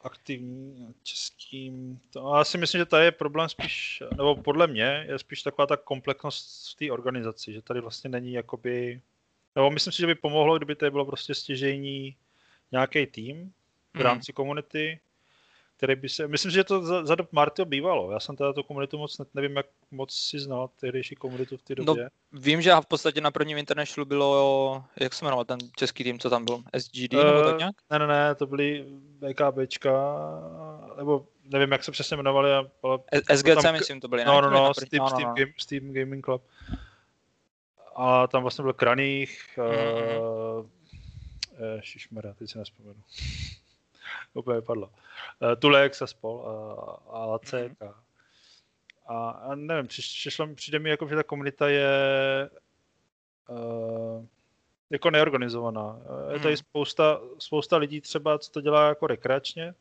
Aktivní 0.00 0.94
českým, 1.02 2.00
to 2.10 2.36
já 2.36 2.44
si 2.44 2.58
myslím, 2.58 2.78
že 2.78 2.86
tady 2.86 3.04
je 3.04 3.12
problém 3.12 3.48
spíš, 3.48 4.02
nebo 4.16 4.36
podle 4.36 4.66
mě 4.66 5.06
je 5.08 5.18
spíš 5.18 5.42
taková 5.42 5.66
ta 5.66 5.76
komplexnost 5.76 6.72
v 6.72 6.76
té 6.76 6.92
organizaci, 6.92 7.52
že 7.52 7.62
tady 7.62 7.80
vlastně 7.80 8.10
není 8.10 8.32
jakoby, 8.32 9.00
nebo 9.56 9.70
myslím 9.70 9.92
si, 9.92 9.98
že 9.98 10.06
by 10.06 10.14
pomohlo, 10.14 10.56
kdyby 10.56 10.76
tady 10.76 10.90
bylo 10.90 11.04
prostě 11.04 11.34
stěžejní 11.34 12.16
nějaký 12.72 13.06
tým 13.06 13.52
v 13.92 13.94
mhm. 13.94 14.04
rámci 14.04 14.32
mm. 14.32 14.34
Který 15.80 15.96
by 15.96 16.08
se, 16.08 16.28
myslím, 16.28 16.50
že 16.50 16.64
to 16.64 16.82
za, 16.82 17.04
za 17.04 17.14
dob 17.14 17.32
Martyho 17.32 17.66
bývalo. 17.66 18.12
Já 18.12 18.20
jsem 18.20 18.36
teda 18.36 18.52
tu 18.52 18.62
komunitu 18.62 18.98
moc 18.98 19.20
nevím, 19.34 19.56
jak 19.56 19.66
moc 19.90 20.14
si 20.14 20.38
znal 20.38 20.70
tehdejší 20.80 21.14
komunitu 21.14 21.56
v 21.56 21.62
té 21.62 21.74
no, 21.78 21.84
době. 21.84 22.04
No, 22.04 22.40
vím, 22.40 22.62
že 22.62 22.72
v 22.80 22.86
podstatě 22.86 23.20
na 23.20 23.30
prvním 23.30 23.58
International 23.58 24.04
bylo, 24.06 24.84
jak 25.00 25.14
se 25.14 25.24
jmenoval 25.24 25.44
ten 25.44 25.58
český 25.76 26.04
tým, 26.04 26.18
co 26.18 26.30
tam 26.30 26.44
byl? 26.44 26.62
SGD 26.78 27.14
uh, 27.14 27.24
nebo 27.24 27.42
tak 27.44 27.58
nějak? 27.58 27.74
Ne, 27.90 27.98
ne, 27.98 28.06
ne, 28.06 28.34
to 28.34 28.46
byly 28.46 28.86
BKBčka, 29.20 29.92
nebo 30.96 31.26
nevím, 31.44 31.72
jak 31.72 31.84
se 31.84 31.92
přesně 31.92 32.14
jmenovali, 32.14 32.52
ale... 32.52 32.68
SGC, 33.34 33.62
tam, 33.62 33.74
myslím, 33.74 34.00
to 34.00 34.08
byly, 34.08 34.24
No, 34.24 34.40
no, 34.40 34.50
no, 34.50 34.74
Steam, 34.74 35.04
no, 35.04 35.10
no, 35.10 35.28
no. 35.28 35.34
Game, 35.34 35.52
Steam 35.58 35.92
Gaming 35.92 36.24
Club. 36.24 36.42
A 37.96 38.26
tam 38.26 38.42
vlastně 38.42 38.62
byl 38.62 38.72
Kraných, 38.72 39.40
mm-hmm. 39.56 40.60
uh, 40.60 40.66
Šišmera, 41.80 42.34
teď 42.34 42.50
si 42.50 42.58
nespomenu 42.58 43.02
úplně 44.34 44.60
vypadlo. 44.60 44.86
Uh, 44.86 45.54
Tulex 45.58 46.02
a 46.02 46.06
spol 46.06 46.44
a, 46.46 46.52
a 47.10 47.26
Lacek 47.26 47.72
mm-hmm. 47.72 47.94
a, 49.06 49.30
a, 49.30 49.54
nevím, 49.54 49.86
přišlo, 49.86 50.54
přijde 50.54 50.78
mi 50.78 50.90
jako, 50.90 51.08
že 51.08 51.16
ta 51.16 51.22
komunita 51.22 51.68
je 51.68 52.50
uh, 53.48 54.26
jako 54.90 55.10
neorganizovaná. 55.10 56.00
Je 56.32 56.38
tady 56.38 56.52
mm. 56.52 56.56
spousta, 56.56 57.20
spousta 57.38 57.76
lidí 57.76 58.00
třeba, 58.00 58.38
co 58.38 58.50
to 58.50 58.60
dělá 58.60 58.88
jako 58.88 59.06
rekreačně, 59.06 59.74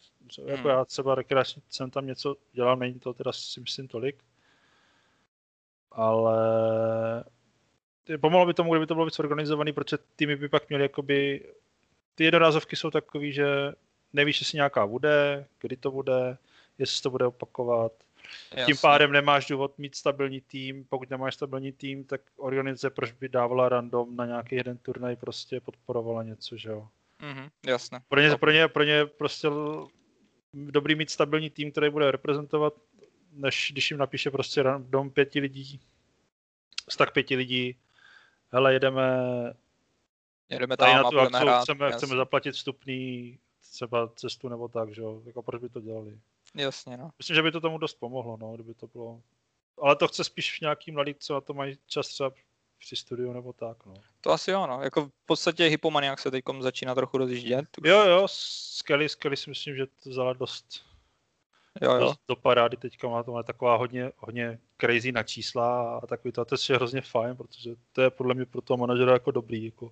jako 0.46 0.63
mm. 0.63 0.70
já 0.70 0.86
třeba 0.86 1.15
rekreačně 1.15 1.62
jsem 1.70 1.91
tam 1.91 2.08
něco 2.08 2.36
dělám, 2.51 2.79
není 2.79 3.00
to 3.00 3.13
teda 3.13 3.32
si 3.32 3.60
myslím 3.60 3.88
tolik, 3.88 4.24
ale 5.91 6.38
pomohlo 8.22 8.46
by 8.46 8.53
tomu, 8.53 8.74
kdyby 8.74 8.88
to 8.88 8.94
bylo 8.94 9.06
víc 9.06 9.20
organizovaný, 9.20 9.74
protože 9.74 9.98
týmy 10.15 10.36
by 10.36 10.50
pak 10.50 10.70
měly 10.70 10.84
jakoby, 10.84 11.50
ty 12.15 12.24
jednorázovky 12.24 12.75
jsou 12.75 12.91
takový, 12.91 13.34
že 13.34 13.74
nevíš, 14.13 14.42
jestli 14.42 14.56
nějaká 14.56 14.88
bude, 14.88 15.46
kdy 15.62 15.78
to 15.78 15.92
bude, 15.92 16.38
jestli 16.78 17.01
to 17.01 17.10
bude 17.10 17.25
opakovat. 17.25 17.92
Jasně. 18.51 18.66
Tím 18.66 18.78
pádem 18.82 19.12
nemáš 19.12 19.48
důvod 19.48 19.78
mít 19.78 19.96
stabilní 19.96 20.42
tým, 20.42 20.86
pokud 20.89 21.10
nemáš 21.10 21.34
stabilní 21.34 21.72
tým, 21.72 22.04
tak 22.04 22.22
organizace 22.36 22.89
proč 22.89 23.12
by 23.12 23.30
dávala 23.30 23.70
random 23.70 24.16
na 24.16 24.25
nějaký 24.25 24.56
jeden 24.56 24.78
turnaj 24.78 25.16
prostě 25.16 25.62
podporovala 25.62 26.24
něco, 26.24 26.58
že 26.58 26.70
jo. 26.70 26.88
Mm-hmm, 27.22 27.50
jasně. 27.66 28.00
Pro 28.08 28.22
ně, 28.22 28.38
pro, 28.38 28.51
ně, 28.51 28.68
pro 28.68 28.84
ně 28.84 29.06
prostě 29.06 29.48
dobrý 30.54 30.96
mít 30.96 31.10
stabilní 31.10 31.50
tým, 31.50 31.72
který 31.72 31.89
bude 31.89 32.12
reprezentovat, 32.12 32.74
než 33.32 33.70
když 33.72 33.92
jim 33.92 34.00
napíše 34.00 34.32
prostě 34.32 34.63
random 34.63 35.10
pěti 35.10 35.39
lidí, 35.39 35.80
tak 36.98 37.13
pěti 37.13 37.36
lidí, 37.36 37.75
hele, 38.51 38.74
jedeme, 38.74 39.20
jedeme 40.50 40.78
tam 40.78 40.96
na 40.96 41.10
tu 41.10 41.20
akci, 41.20 41.46
chceme, 41.62 41.92
chceme 41.92 42.16
zaplatit 42.16 42.51
vstupný 42.51 43.38
třeba 43.72 44.08
cestu 44.16 44.50
nebo 44.50 44.68
tak, 44.68 44.96
že 44.96 45.02
jo, 45.02 45.22
jako 45.26 45.44
proč 45.44 45.62
by 45.62 45.70
to 45.70 45.82
dělali. 45.82 46.20
Jasně, 46.56 46.98
no. 46.98 47.12
Myslím, 47.18 47.36
že 47.36 47.42
by 47.42 47.52
to 47.52 47.62
tomu 47.62 47.78
dost 47.78 47.94
pomohlo, 47.94 48.38
no, 48.38 48.54
kdyby 48.54 48.74
to 48.74 48.88
bylo. 48.88 49.22
Ale 49.82 49.96
to 49.96 50.08
chce 50.08 50.24
spíš 50.24 50.58
v 50.58 50.62
nějakým 50.62 50.94
mladý, 50.94 51.16
co 51.20 51.34
na 51.34 51.42
to 51.42 51.54
mají 51.54 51.78
čas 51.88 52.08
třeba 52.08 52.32
při 52.80 52.96
studiu 52.96 53.34
nebo 53.34 53.54
tak, 53.54 53.86
no. 53.86 53.94
To 54.22 54.32
asi 54.32 54.52
jo, 54.52 54.68
no. 54.68 54.82
Jako 54.82 55.06
v 55.06 55.26
podstatě 55.26 55.66
Hypomaniak 55.66 56.20
se 56.20 56.32
teď 56.32 56.44
začíná 56.60 56.96
trochu 56.96 57.18
rozjíždět. 57.18 57.66
Jo, 57.84 58.06
jo, 58.06 58.28
Skelly, 58.30 59.10
Skelly 59.10 59.38
si 59.38 59.50
myslím, 59.50 59.76
že 59.76 59.86
to 59.86 60.10
vzala 60.10 60.34
dost, 60.34 60.86
Jo, 61.82 61.94
jo. 61.94 62.14
Do 62.28 62.36
parády 62.36 62.78
teďka 62.78 63.08
má 63.08 63.24
to 63.24 63.32
má 63.32 63.44
taková 63.44 63.76
hodně, 63.76 64.12
hodně 64.18 64.60
crazy 64.82 65.12
na 65.12 65.24
čísla 65.24 65.98
a 65.98 66.08
takový 66.08 66.32
to, 66.32 66.42
a 66.42 66.46
to 66.46 66.56
je 66.70 66.76
hrozně 66.76 67.02
fajn, 67.02 67.36
protože 67.36 67.76
to 67.92 68.02
je 68.02 68.10
podle 68.10 68.34
mě 68.34 68.46
pro 68.46 68.62
toho 68.62 68.78
manažera 68.78 69.14
jako 69.14 69.32
dobrý, 69.32 69.66
jako 69.66 69.92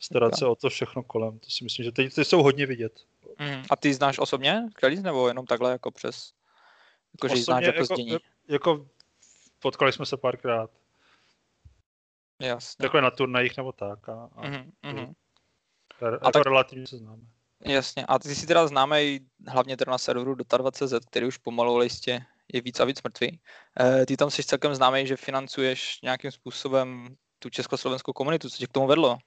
starat 0.00 0.36
se 0.36 0.46
o 0.46 0.54
to 0.54 0.70
všechno 0.70 1.02
kolem. 1.02 1.38
To 1.38 1.50
si 1.50 1.64
myslím, 1.64 1.84
že 1.84 1.92
teď 1.92 2.14
ty 2.14 2.24
jsou 2.24 2.42
hodně 2.42 2.66
vidět. 2.66 3.00
Mm. 3.38 3.62
A 3.70 3.76
ty 3.76 3.94
znáš 3.94 4.18
osobně 4.18 4.62
Kelly, 4.74 4.96
nebo 4.96 5.28
jenom 5.28 5.46
takhle 5.46 5.72
jako 5.72 5.90
přes, 5.90 6.32
jako 7.12 7.36
že 7.36 7.42
znáš 7.42 7.64
jako, 7.64 7.78
jako 7.78 7.94
zdění? 7.94 8.16
Jako 8.48 8.86
potkali 9.58 9.92
jsme 9.92 10.06
se 10.06 10.16
párkrát. 10.16 10.70
Jasně. 12.40 12.82
Takhle 12.82 13.02
na 13.02 13.10
turnajích 13.10 13.56
nebo 13.56 13.72
tak. 13.72 14.08
A, 14.08 14.30
a, 14.36 14.42
mm-hmm. 14.42 15.14
a, 16.02 16.06
a 16.06 16.10
jako 16.10 16.30
tak... 16.30 16.44
relativně 16.44 16.86
se 16.86 16.96
známe. 16.96 17.22
Jasně. 17.64 18.06
A 18.06 18.18
ty 18.18 18.34
si 18.34 18.46
teda 18.46 18.66
známý 18.66 19.20
hlavně 19.48 19.76
teda 19.76 19.90
na 19.90 19.98
serveru 19.98 20.34
Dota2.cz, 20.34 21.06
který 21.06 21.26
už 21.26 21.36
pomalu 21.36 21.76
listě 21.76 22.20
je 22.52 22.60
víc 22.60 22.80
a 22.80 22.84
víc 22.84 23.02
mrtvý. 23.02 23.40
E, 23.80 24.06
ty 24.06 24.16
tam 24.16 24.30
jsi 24.30 24.44
celkem 24.44 24.74
známý, 24.74 25.06
že 25.06 25.16
financuješ 25.16 25.98
nějakým 26.02 26.30
způsobem 26.30 27.16
tu 27.38 27.50
československou 27.50 28.12
komunitu. 28.12 28.50
Co 28.50 28.56
tě 28.56 28.66
k 28.66 28.72
tomu 28.72 28.86
vedlo? 28.86 29.18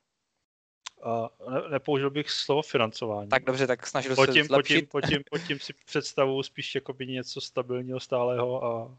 A 1.04 1.30
ne, 1.51 1.62
nepoužil 1.70 2.10
bych 2.10 2.32
slovo 2.32 2.62
financování. 2.62 3.30
Tak 3.30 3.44
dobře, 3.44 3.68
tak 3.68 3.88
snažil 3.88 4.15
pod 4.15 4.34
se 4.34 4.44
zlepšit. 4.44 4.89
Pod 4.89 5.06
tím, 5.06 5.10
pod, 5.10 5.10
tím, 5.10 5.24
pod 5.32 5.48
tím 5.48 5.60
si 5.60 5.74
představu 5.86 6.44
spíš 6.44 6.75
jakoby 6.75 7.08
něco 7.08 7.42
stabilního, 7.42 8.00
stálého 8.00 8.65
a 8.65 8.98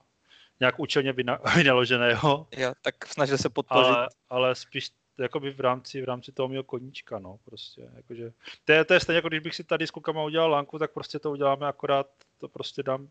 nějak 0.61 0.78
účelně 0.78 1.12
vynaloženého. 1.57 2.47
Jo, 2.57 2.73
tak 2.83 3.07
snažil 3.07 3.38
se 3.38 3.49
podpořit. 3.49 3.95
Ale, 3.95 4.09
ale 4.31 4.55
spíš 4.55 4.90
jakoby 5.18 5.52
v 5.52 5.61
rámci, 5.61 6.02
v 6.02 6.04
rámci 6.04 6.32
toho 6.32 6.49
mého 6.49 6.64
koníčka, 6.64 7.18
no, 7.18 7.38
prostě, 7.44 7.90
jakože, 7.96 8.32
to 8.64 8.73
je, 8.73 8.85
to 8.85 8.94
je 8.94 9.00
stejně 9.00 9.16
jako 9.16 9.28
když 9.28 9.40
bych 9.40 9.54
si 9.54 9.64
tady 9.64 9.87
s 9.87 9.90
klukama 9.90 10.25
udělal 10.25 10.50
lanku, 10.50 10.78
tak 10.78 10.92
prostě 10.92 11.18
to 11.18 11.30
uděláme 11.30 11.66
akorát, 11.66 12.06
to 12.38 12.49
prostě 12.49 12.82
dám, 12.82 13.08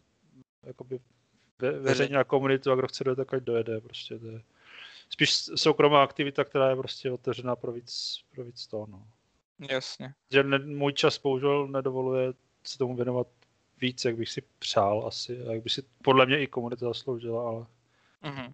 jakoby 0.64 1.00
ve, 1.60 1.72
veřejně 1.72 2.16
na 2.16 2.24
komunitu 2.24 2.72
a 2.72 2.76
kdo 2.76 2.88
chce 2.88 3.04
dojet, 3.04 3.16
tak 3.16 3.34
ať 3.34 3.44
dojede, 3.44 3.82
prostě 3.82 4.20
to 4.20 4.28
je 4.28 4.42
spíš 5.10 5.36
soukromá 5.56 6.04
aktivita, 6.04 6.44
která 6.44 6.70
je 6.70 6.76
prostě 6.76 7.12
otevřená 7.12 7.56
pro 7.56 7.72
víc, 7.72 8.20
pro 8.32 8.44
víc 8.44 8.68
toho, 8.68 8.88
no. 8.90 9.08
Jasně. 9.70 10.14
Že 10.32 10.44
ne, 10.44 10.60
můj 10.60 10.94
čas 10.94 11.22
bohužel 11.22 11.68
nedovoluje 11.68 12.34
se 12.64 12.78
tomu 12.78 12.96
věnovat 12.96 13.28
víc, 13.82 14.06
jak 14.06 14.16
bych 14.16 14.30
si 14.30 14.44
přál 14.60 15.08
asi, 15.08 15.40
jak 15.52 15.64
by 15.64 15.70
si 15.70 15.84
podle 16.04 16.26
mě 16.26 16.42
i 16.42 16.48
komunita 16.48 16.86
zasloužila, 16.86 17.50
ale 17.50 17.66
mm-hmm. 18.24 18.54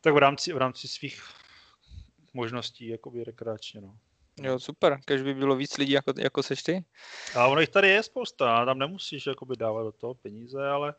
tak 0.00 0.14
v 0.14 0.18
rámci, 0.18 0.52
v 0.52 0.56
rámci 0.56 0.88
svých 0.88 1.22
možností 2.34 2.88
jakoby 2.88 3.24
rekreačně. 3.24 3.80
No. 3.80 3.98
Jo, 4.40 4.58
super, 4.58 5.00
když 5.06 5.22
by 5.22 5.34
bylo 5.34 5.56
víc 5.56 5.78
lidí 5.78 5.92
jako, 5.92 6.12
jako 6.18 6.42
seš 6.42 6.62
ty. 6.62 6.84
A 7.36 7.46
ono 7.46 7.60
jich 7.60 7.68
tady 7.68 7.88
je 7.88 8.02
spousta, 8.02 8.64
tam 8.64 8.78
nemusíš 8.78 9.26
jakoby 9.26 9.56
dávat 9.56 9.82
do 9.82 9.92
toho 9.92 10.14
peníze, 10.14 10.68
ale, 10.68 10.94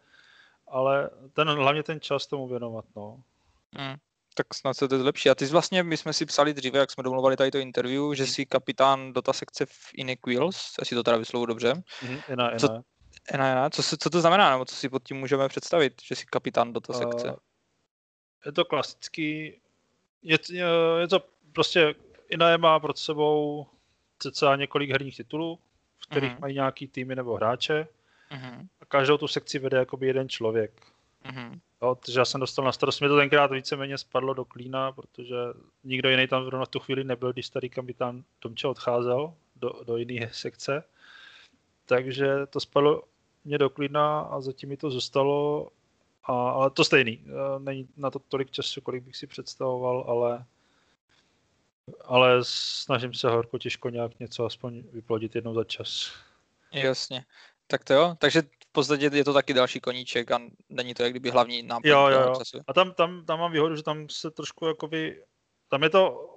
ale 0.67 1.09
ten, 1.33 1.47
hlavně 1.47 1.83
ten 1.83 2.01
čas 2.01 2.27
tomu 2.27 2.47
věnovat, 2.47 2.85
no. 2.95 3.23
Mm, 3.71 3.95
tak 4.35 4.53
snad 4.53 4.73
se 4.73 4.87
to 4.87 4.99
zlepší. 4.99 5.29
A 5.29 5.35
ty 5.35 5.45
jsi 5.45 5.51
vlastně, 5.51 5.83
my 5.83 5.97
jsme 5.97 6.13
si 6.13 6.25
psali 6.25 6.53
dříve, 6.53 6.79
jak 6.79 6.91
jsme 6.91 7.03
domluvali 7.03 7.37
tady 7.37 7.51
to 7.51 7.57
interview, 7.57 8.13
že 8.13 8.27
jsi 8.27 8.45
kapitán 8.45 9.13
Dota 9.13 9.33
sekce 9.33 9.65
v 9.65 9.89
Inequils, 9.93 10.75
asi 10.79 10.95
to 10.95 11.03
teda 11.03 11.17
vyslovu 11.17 11.45
dobře. 11.45 11.73
Mm, 12.09 12.19
ena, 12.27 12.49
ena. 12.49 12.59
Co, 12.59 12.83
ena, 13.31 13.47
ena. 13.47 13.69
Co, 13.69 13.83
co 13.97 14.09
to 14.09 14.21
znamená, 14.21 14.51
nebo 14.51 14.65
co 14.65 14.75
si 14.75 14.89
pod 14.89 15.03
tím 15.03 15.17
můžeme 15.17 15.47
představit, 15.47 16.01
že 16.03 16.15
jsi 16.15 16.25
kapitán 16.25 16.73
Dota 16.73 16.93
sekce? 16.93 17.27
Uh, 17.27 17.35
je 18.45 18.51
to 18.51 18.65
klasický 18.65 19.61
je, 20.23 20.37
je 20.99 21.07
to 21.07 21.23
prostě 21.53 21.95
Inae 22.29 22.57
má 22.57 22.79
pod 22.79 22.97
sebou 22.97 23.65
cca 24.19 24.55
několik 24.55 24.89
herních 24.89 25.17
titulů, 25.17 25.59
v 25.99 26.07
kterých 26.07 26.31
uh-huh. 26.31 26.39
mají 26.39 26.53
nějaký 26.53 26.87
týmy 26.87 27.15
nebo 27.15 27.35
hráče 27.35 27.87
uh-huh. 28.31 28.67
a 28.81 28.85
každou 28.85 29.17
tu 29.17 29.27
sekci 29.27 29.59
vede 29.59 29.77
jakoby 29.77 30.07
jeden 30.07 30.29
člověk. 30.29 30.81
Uh-huh. 31.25 31.59
Jo, 31.81 31.95
takže 32.05 32.19
já 32.19 32.25
jsem 32.25 32.41
dostal 32.41 32.65
na 32.65 32.71
starost, 32.71 32.99
mě 32.99 33.09
to 33.09 33.17
tenkrát 33.17 33.51
víceméně 33.51 33.97
spadlo 33.97 34.33
do 34.33 34.45
klína, 34.45 34.91
protože 34.91 35.35
nikdo 35.83 36.09
jiný 36.09 36.27
tam 36.27 36.45
zrovna 36.45 36.65
v 36.65 36.69
tu 36.69 36.79
chvíli 36.79 37.03
nebyl, 37.03 37.33
když 37.33 37.47
starý 37.47 37.69
kapitán 37.69 38.23
Tomče 38.39 38.67
odcházel 38.67 39.33
do, 39.55 39.73
do 39.83 39.97
jiné 39.97 40.29
sekce. 40.31 40.83
Takže 41.85 42.45
to 42.49 42.59
spadlo 42.59 43.03
mě 43.45 43.57
do 43.57 43.69
klína 43.69 44.19
a 44.19 44.41
zatím 44.41 44.69
mi 44.69 44.77
to 44.77 44.89
zůstalo 44.89 45.69
a, 46.23 46.49
ale 46.49 46.69
to 46.69 46.83
stejný. 46.83 47.25
E, 47.25 47.59
není 47.59 47.87
na 47.97 48.11
to 48.11 48.19
tolik 48.19 48.51
času, 48.51 48.81
kolik 48.81 49.03
bych 49.03 49.17
si 49.17 49.27
představoval, 49.27 50.05
ale 50.07 50.45
ale 52.05 52.39
snažím 52.43 53.13
se 53.13 53.29
horko 53.29 53.57
těžko 53.57 53.89
nějak 53.89 54.19
něco 54.19 54.45
aspoň 54.45 54.83
vyplodit 54.93 55.35
jednou 55.35 55.53
za 55.53 55.63
čas. 55.63 56.11
Jasně. 56.73 57.25
Tak 57.67 57.83
to 57.83 57.93
jo. 57.93 58.15
Takže 58.19 58.41
v 58.41 58.71
podstatě 58.71 59.09
je 59.13 59.25
to 59.25 59.33
taky 59.33 59.53
další 59.53 59.79
koníček 59.79 60.31
a 60.31 60.41
není 60.69 60.93
to 60.93 61.03
jak 61.03 61.13
kdyby 61.13 61.29
hlavní 61.29 61.63
náplň 61.63 61.89
jo, 61.89 62.07
jo, 62.07 62.21
jo. 62.21 62.35
času. 62.37 62.59
A 62.67 62.73
tam, 62.73 62.93
tam, 62.93 63.25
tam 63.25 63.39
mám 63.39 63.51
výhodu, 63.51 63.75
že 63.75 63.83
tam 63.83 64.09
se 64.09 64.31
trošku 64.31 64.65
jakoby, 64.65 65.23
tam 65.69 65.83
je 65.83 65.89
to, 65.89 66.29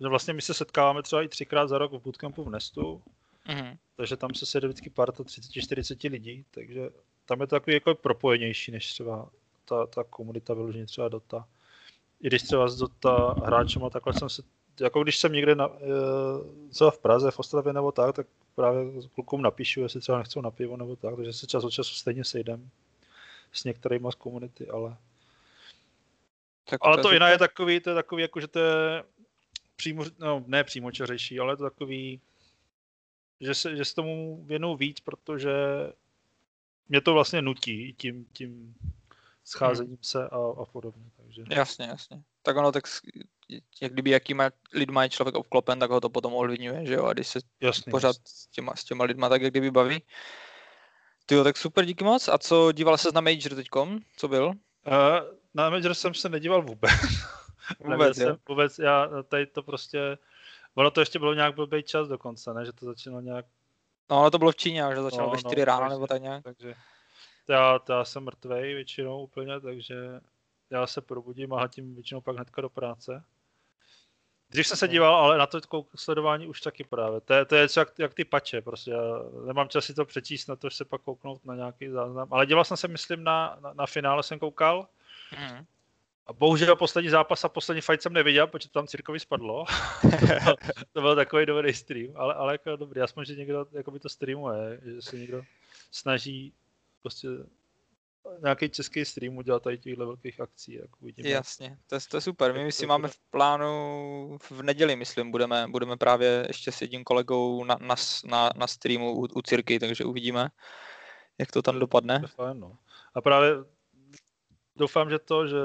že 0.00 0.08
vlastně 0.08 0.34
my 0.34 0.42
se 0.42 0.54
setkáváme 0.54 1.02
třeba 1.02 1.22
i 1.22 1.28
třikrát 1.28 1.68
za 1.68 1.78
rok 1.78 1.92
v 1.92 2.02
bootcampu 2.02 2.44
v 2.44 2.50
Nestu, 2.50 3.02
mm-hmm. 3.46 3.78
takže 3.96 4.16
tam 4.16 4.34
se 4.34 4.46
sede 4.46 4.68
vždycky 4.68 4.90
parta 4.90 5.22
30-40 5.22 6.10
lidí, 6.10 6.44
takže 6.50 6.90
tam 7.28 7.40
je 7.40 7.46
to 7.46 7.56
takový 7.56 7.74
jako 7.74 7.94
propojenější, 7.94 8.72
než 8.72 8.92
třeba 8.92 9.28
ta, 9.64 9.86
ta 9.86 10.04
komunita 10.04 10.54
vyloženě 10.54 10.86
třeba 10.86 11.08
Dota. 11.08 11.48
I 12.20 12.26
když 12.26 12.42
třeba 12.42 12.68
s 12.68 12.76
Dota 12.76 13.34
hráčema 13.44 13.90
takhle 13.90 14.14
jsem 14.14 14.28
se, 14.28 14.42
jako 14.80 15.02
když 15.02 15.18
jsem 15.18 15.32
někde 15.32 15.54
na, 15.54 15.68
e, 15.68 16.70
třeba 16.70 16.90
v 16.90 16.98
Praze, 16.98 17.30
v 17.30 17.38
Ostravě 17.38 17.72
nebo 17.72 17.92
tak, 17.92 18.16
tak 18.16 18.26
právě 18.54 19.02
klukům 19.14 19.42
napíšu, 19.42 19.80
jestli 19.80 20.00
třeba 20.00 20.18
nechcou 20.18 20.40
na 20.40 20.50
pivo 20.50 20.76
nebo 20.76 20.96
tak, 20.96 21.16
takže 21.16 21.32
se 21.32 21.46
čas 21.46 21.64
od 21.64 21.70
času 21.70 21.94
stejně 21.94 22.24
sejdem 22.24 22.70
s 23.52 23.64
některými 23.64 24.08
z 24.10 24.14
komunity, 24.14 24.68
ale 24.68 24.96
tak 26.70 26.80
ale 26.82 27.02
to, 27.02 27.12
jiná 27.12 27.28
je 27.28 27.38
takový, 27.38 27.80
to 27.80 27.90
je 27.90 27.94
takový, 27.94 28.22
jako 28.22 28.40
že 28.40 28.48
to 28.48 28.58
je 28.58 29.04
přímo, 29.76 30.04
no 30.18 30.44
ne 30.46 30.64
přímočařejší, 30.64 31.40
ale 31.40 31.56
to 31.56 31.62
takový, 31.62 32.20
že 33.40 33.54
se, 33.54 33.76
že 33.76 33.84
se 33.84 33.94
tomu 33.94 34.44
věnou 34.46 34.76
víc, 34.76 35.00
protože 35.00 35.52
mě 36.88 37.00
to 37.00 37.14
vlastně 37.14 37.42
nutí 37.42 37.94
tím, 37.98 38.26
tím 38.32 38.74
scházením 39.44 39.96
hmm. 39.96 40.02
se 40.02 40.28
a, 40.28 40.36
a 40.36 40.64
podobně. 40.64 41.04
Takže. 41.16 41.44
Jasně, 41.50 41.86
jasně. 41.86 42.22
Tak 42.42 42.56
ono 42.56 42.72
tak, 42.72 42.84
jak 43.82 43.92
kdyby 43.92 44.10
jakýma 44.10 44.50
lidma 44.74 45.02
je 45.02 45.08
člověk 45.08 45.34
obklopen, 45.34 45.78
tak 45.78 45.90
ho 45.90 46.00
to 46.00 46.08
potom 46.08 46.34
ovlivňuje, 46.34 46.86
že 46.86 46.94
jo? 46.94 47.04
A 47.04 47.12
když 47.12 47.28
se 47.28 47.40
jasný, 47.60 47.90
pořád 47.90 48.08
jasný. 48.08 48.22
S, 48.26 48.46
těma, 48.46 48.76
s 48.76 48.84
těma 48.84 49.04
lidma 49.04 49.28
tak 49.28 49.42
jak 49.42 49.52
kdyby 49.52 49.70
baví. 49.70 50.02
Ty 51.26 51.34
jo, 51.34 51.44
tak 51.44 51.56
super, 51.56 51.84
díky 51.84 52.04
moc. 52.04 52.28
A 52.28 52.38
co, 52.38 52.72
díval 52.72 52.98
se 52.98 53.08
na 53.14 53.20
Major 53.20 53.54
teďkom? 53.54 53.98
Co 54.16 54.28
byl? 54.28 54.46
Uh, 54.46 54.54
na 55.54 55.70
Major 55.70 55.94
jsem 55.94 56.14
se 56.14 56.28
nedíval 56.28 56.62
vůbec. 56.62 56.90
vůbec, 57.84 58.16
jsem, 58.16 58.36
vůbec, 58.48 58.78
já 58.78 59.08
tady 59.28 59.46
to 59.46 59.62
prostě, 59.62 60.18
ono 60.74 60.90
to 60.90 61.00
ještě 61.00 61.18
bylo 61.18 61.34
nějak 61.34 61.54
blbý 61.54 61.82
čas 61.82 62.08
dokonce, 62.08 62.54
ne? 62.54 62.64
Že 62.64 62.72
to 62.72 62.86
začalo 62.86 63.20
nějak 63.20 63.46
No, 64.10 64.16
ale 64.16 64.30
to 64.30 64.38
bylo 64.38 64.52
v 64.52 64.56
Číně, 64.56 64.82
že 64.94 65.02
začalo 65.02 65.26
no, 65.26 65.32
ve 65.32 65.38
4 65.38 65.56
no, 65.58 65.64
ráno 65.64 65.88
nebo 65.88 66.06
tak 66.06 66.22
nějak. 66.22 66.44
Takže 66.44 66.74
já, 67.48 67.80
já 67.88 68.04
jsem 68.04 68.24
mrtvej 68.24 68.74
většinou 68.74 69.22
úplně, 69.22 69.60
takže 69.60 69.94
já 70.70 70.86
se 70.86 71.00
probudím 71.00 71.52
a 71.52 71.68
tím 71.68 71.94
většinou 71.94 72.20
pak 72.20 72.36
hnedka 72.36 72.62
do 72.62 72.68
práce. 72.68 73.24
Dřív 74.50 74.66
jsem 74.66 74.76
se 74.76 74.88
díval, 74.88 75.14
ale 75.14 75.38
na 75.38 75.46
to 75.46 75.60
sledování 75.94 76.46
už 76.46 76.60
taky 76.60 76.84
právě. 76.84 77.20
To 77.20 77.34
je, 77.34 77.44
to 77.44 77.56
je 77.56 77.68
jak, 77.76 77.98
jak 77.98 78.14
ty 78.14 78.24
pače, 78.24 78.62
prostě 78.62 78.90
já 78.90 79.02
nemám 79.46 79.68
čas 79.68 79.84
si 79.84 79.94
to 79.94 80.04
přečíst, 80.04 80.46
na 80.46 80.56
to 80.56 80.70
se 80.70 80.84
pak 80.84 81.02
kouknout 81.02 81.44
na 81.44 81.54
nějaký 81.54 81.88
záznam. 81.88 82.28
Ale 82.30 82.46
díval 82.46 82.64
jsem 82.64 82.76
se, 82.76 82.88
myslím, 82.88 83.24
na, 83.24 83.58
na, 83.60 83.72
na 83.72 83.86
finále 83.86 84.22
jsem 84.22 84.38
koukal. 84.38 84.88
Mm. 85.38 85.66
A 86.28 86.32
bohužel 86.32 86.76
poslední 86.76 87.10
zápas 87.10 87.44
a 87.44 87.48
poslední 87.48 87.80
fight 87.80 88.02
jsem 88.02 88.12
neviděl, 88.12 88.46
protože 88.46 88.68
to 88.68 88.72
tam 88.72 88.86
Cirkovi 88.86 89.20
spadlo. 89.20 89.64
to, 90.44 90.54
to, 90.92 91.00
byl 91.00 91.16
takový 91.16 91.46
dobrý 91.46 91.74
stream, 91.74 92.12
ale, 92.16 92.34
ale 92.34 92.54
jako 92.54 92.76
dobrý, 92.76 93.00
aspoň, 93.00 93.24
že 93.24 93.36
někdo 93.36 93.66
jako 93.72 93.90
by 93.90 94.00
to 94.00 94.08
streamuje, 94.08 94.80
že 94.84 95.02
se 95.02 95.18
někdo 95.18 95.42
snaží 95.90 96.52
prostě 97.02 97.28
nějaký 98.42 98.70
český 98.70 99.04
stream 99.04 99.36
udělat 99.36 99.62
tady 99.62 99.78
těchto 99.78 100.06
velkých 100.06 100.40
akcí. 100.40 100.72
Jako 100.72 100.98
uvidíme. 101.00 101.28
Jasně, 101.28 101.78
to 101.86 101.94
je, 101.94 102.00
to 102.10 102.16
je 102.16 102.20
super. 102.20 102.54
My 102.54 102.72
si 102.72 102.86
máme 102.86 103.08
v 103.08 103.18
plánu 103.30 104.38
v 104.50 104.62
neděli, 104.62 104.96
myslím, 104.96 105.30
budeme, 105.30 105.66
budeme 105.68 105.96
právě 105.96 106.44
ještě 106.48 106.72
s 106.72 106.80
jedním 106.80 107.04
kolegou 107.04 107.64
na, 107.64 107.76
na, 107.80 107.94
na, 108.24 108.50
na 108.56 108.66
streamu 108.66 109.12
u, 109.12 109.26
u 109.34 109.42
Cirky, 109.42 109.78
takže 109.78 110.04
uvidíme, 110.04 110.48
jak 111.38 111.52
to 111.52 111.62
tam 111.62 111.78
dopadne. 111.78 112.20
To 112.20 112.26
fajn, 112.26 112.60
no. 112.60 112.78
A 113.14 113.20
právě 113.20 113.50
doufám, 114.76 115.10
že 115.10 115.18
to, 115.18 115.46
že 115.46 115.56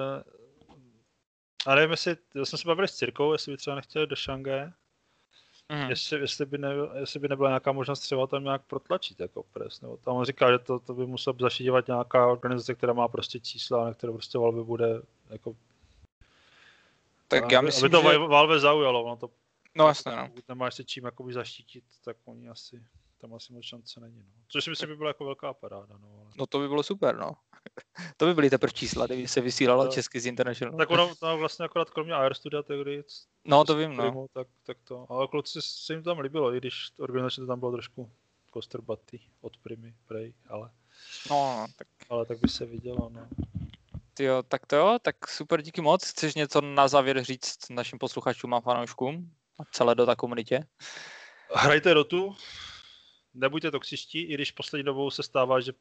a 1.65 1.75
nevím, 1.75 1.91
jestli, 1.91 2.17
já 2.35 2.45
jsem 2.45 2.59
se 2.59 2.67
bavil 2.67 2.87
s 2.87 2.95
Cirkou, 2.95 3.33
jestli 3.33 3.51
by 3.51 3.57
třeba 3.57 3.75
nechtěli 3.75 4.07
do 4.07 4.15
Šangaje. 4.15 4.73
Mm. 5.69 5.89
Jestli, 5.89 6.19
jestli, 6.19 6.45
by 6.45 6.57
ne, 6.57 6.69
jestli 6.95 7.19
by 7.19 7.27
nebyla 7.27 7.49
nějaká 7.49 7.71
možnost 7.71 7.99
třeba 7.99 8.27
tam 8.27 8.43
nějak 8.43 8.61
protlačit 8.61 9.19
jako 9.19 9.43
pres. 9.43 9.81
Nebo 9.81 9.97
tam 9.97 10.15
on 10.15 10.25
říká, 10.25 10.51
že 10.51 10.59
to, 10.59 10.79
to 10.79 10.93
by 10.93 11.05
musel 11.05 11.33
zašívat 11.39 11.87
nějaká 11.87 12.27
organizace, 12.27 12.75
která 12.75 12.93
má 12.93 13.07
prostě 13.07 13.39
čísla, 13.39 13.85
na 13.85 13.93
které 13.93 14.13
prostě 14.13 14.37
Valve 14.37 14.63
bude 14.63 15.01
jako... 15.29 15.55
Tak 17.27 17.51
já 17.51 17.61
myslím, 17.61 17.85
aby 17.85 18.03
to 18.03 18.11
že... 18.11 18.17
Valve 18.17 18.59
zaujalo, 18.59 19.03
ono 19.03 19.15
to... 19.15 19.29
No 19.75 19.87
jasně, 19.87 20.15
no. 20.15 20.27
Pokud 20.27 20.49
nemáš 20.49 20.75
se 20.75 20.83
čím 20.83 21.05
jakoby 21.05 21.33
zaštítit, 21.33 21.83
tak 22.03 22.17
oni 22.25 22.49
asi 22.49 22.83
tam 23.21 23.33
asi 23.33 23.53
moc 23.53 23.65
šance 23.65 23.99
není. 23.99 24.17
No. 24.17 24.43
Což 24.47 24.63
si 24.63 24.69
myslím, 24.69 24.89
by 24.89 24.95
byla 24.95 25.09
jako 25.09 25.25
velká 25.25 25.53
paráda. 25.53 25.97
No, 26.01 26.09
ale... 26.21 26.31
no 26.35 26.45
to 26.45 26.59
by 26.59 26.67
bylo 26.67 26.83
super, 26.83 27.17
no. 27.17 27.35
to 28.17 28.25
by 28.25 28.33
byly 28.33 28.49
teprve 28.49 28.73
čísla, 28.73 29.05
kdyby 29.05 29.27
se 29.27 29.41
vysílalo 29.41 29.85
no, 29.85 29.91
česky 29.91 30.19
z 30.19 30.25
International. 30.25 30.77
Tak 30.77 30.89
ono 30.89 31.15
to 31.15 31.37
vlastně 31.37 31.65
akorát 31.65 31.89
kromě 31.89 32.13
Air 32.13 32.33
Studia 32.33 32.63
tehdy, 32.63 33.03
no 33.45 33.63
to 33.63 33.75
vím, 33.75 33.95
no. 33.95 34.27
tak, 34.33 34.47
tak 34.65 34.77
to. 34.83 35.05
Ale 35.09 35.27
kluci 35.27 35.61
se 35.61 35.93
jim 35.93 36.03
tam 36.03 36.19
líbilo, 36.19 36.53
i 36.53 36.57
když 36.57 36.91
organizačně 36.97 37.41
to 37.41 37.47
tam 37.47 37.59
bylo 37.59 37.71
trošku 37.71 38.11
kostrbatý 38.51 39.19
od 39.41 39.57
Primy, 39.57 39.93
prej, 40.05 40.33
ale... 40.49 40.69
No, 41.29 41.67
tak... 41.77 41.87
Ale 42.09 42.25
tak 42.25 42.39
by 42.39 42.47
se 42.47 42.65
vidělo, 42.65 43.09
no. 43.09 43.27
Jo, 44.19 44.43
tak 44.43 44.65
to 44.65 44.75
jo, 44.75 44.99
tak 45.01 45.27
super, 45.27 45.61
díky 45.61 45.81
moc. 45.81 46.09
Chceš 46.09 46.35
něco 46.35 46.61
na 46.61 46.87
závěr 46.87 47.23
říct 47.23 47.69
našim 47.69 47.99
posluchačům 47.99 48.53
a 48.53 48.61
fanouškům 48.61 49.31
a 49.59 49.63
celé 49.71 49.95
do 49.95 50.05
ta 50.05 50.15
komunitě? 50.15 50.67
Hrajte 51.55 51.93
Dotu, 51.93 52.35
nebuďte 53.33 53.71
toxičtí, 53.71 54.21
i 54.21 54.33
když 54.33 54.51
poslední 54.51 54.83
dobou 54.83 55.11
se 55.11 55.23
stává, 55.23 55.59
že 55.59 55.73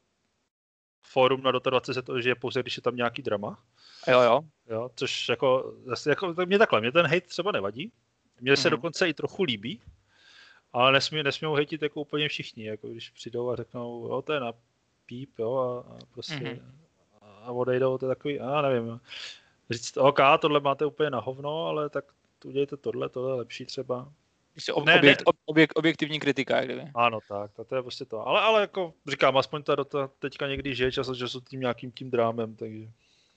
fórum 1.13 1.43
na 1.43 1.51
Dota 1.51 1.69
20 1.69 2.05
je 2.25 2.35
pouze, 2.35 2.61
když 2.61 2.77
je 2.77 2.83
tam 2.83 2.95
nějaký 2.95 3.21
drama. 3.21 3.59
Jo, 4.07 4.21
jo. 4.21 4.41
jo 4.69 4.89
což 4.95 5.29
jako, 5.29 5.73
zase 5.85 6.09
jako, 6.09 6.33
tak 6.33 6.47
mě 6.47 6.59
takhle, 6.59 6.81
mě 6.81 6.91
ten 6.91 7.05
hate 7.05 7.21
třeba 7.21 7.51
nevadí. 7.51 7.91
Mně 8.41 8.57
se 8.57 8.67
mm. 8.67 8.71
dokonce 8.71 9.09
i 9.09 9.13
trochu 9.13 9.43
líbí, 9.43 9.81
ale 10.73 10.91
nesmí, 10.91 11.23
nesmí 11.23 11.47
hejtit 11.55 11.81
jako 11.81 12.01
úplně 12.01 12.29
všichni, 12.29 12.65
jako 12.65 12.87
když 12.87 13.09
přijdou 13.09 13.49
a 13.49 13.55
řeknou, 13.55 14.07
jo, 14.07 14.21
to 14.21 14.33
je 14.33 14.39
na 14.39 14.53
píp, 15.05 15.39
jo, 15.39 15.55
a, 15.55 15.93
a 15.93 15.97
prostě 16.13 16.59
mm 16.63 16.83
a 17.43 17.51
odejdou, 17.51 17.97
to 17.97 18.05
je 18.05 18.15
takový, 18.15 18.39
a 18.39 18.61
nevím, 18.61 18.99
říct, 19.69 19.97
OK, 19.97 20.19
tohle 20.39 20.59
máte 20.59 20.85
úplně 20.85 21.09
na 21.09 21.19
hovno, 21.19 21.65
ale 21.65 21.89
tak 21.89 22.05
udějte 22.45 22.77
tohle, 22.77 23.09
tohle 23.09 23.31
je 23.31 23.35
lepší 23.35 23.65
třeba. 23.65 24.11
Prostě 24.53 24.73
ob, 24.73 24.85
ne, 24.85 24.95
objekt, 24.95 25.19
ne. 25.19 25.33
Objekt, 25.45 25.73
objektivní 25.75 26.19
kritika, 26.19 26.61
kdyby. 26.61 26.81
Ano, 26.95 27.19
tak, 27.29 27.53
to, 27.53 27.63
to 27.65 27.75
je 27.75 27.81
prostě 27.81 28.05
to. 28.05 28.27
Ale, 28.27 28.41
ale 28.41 28.61
jako 28.61 28.93
říkám, 29.07 29.37
aspoň 29.37 29.63
ta 29.63 29.75
dota 29.75 30.09
teďka 30.19 30.47
někdy 30.47 30.75
žije 30.75 30.91
čas 30.91 31.09
od 31.09 31.15
času 31.15 31.41
tím 31.41 31.59
nějakým 31.59 31.91
tím 31.91 32.11
drámem, 32.11 32.55
takže. 32.55 32.87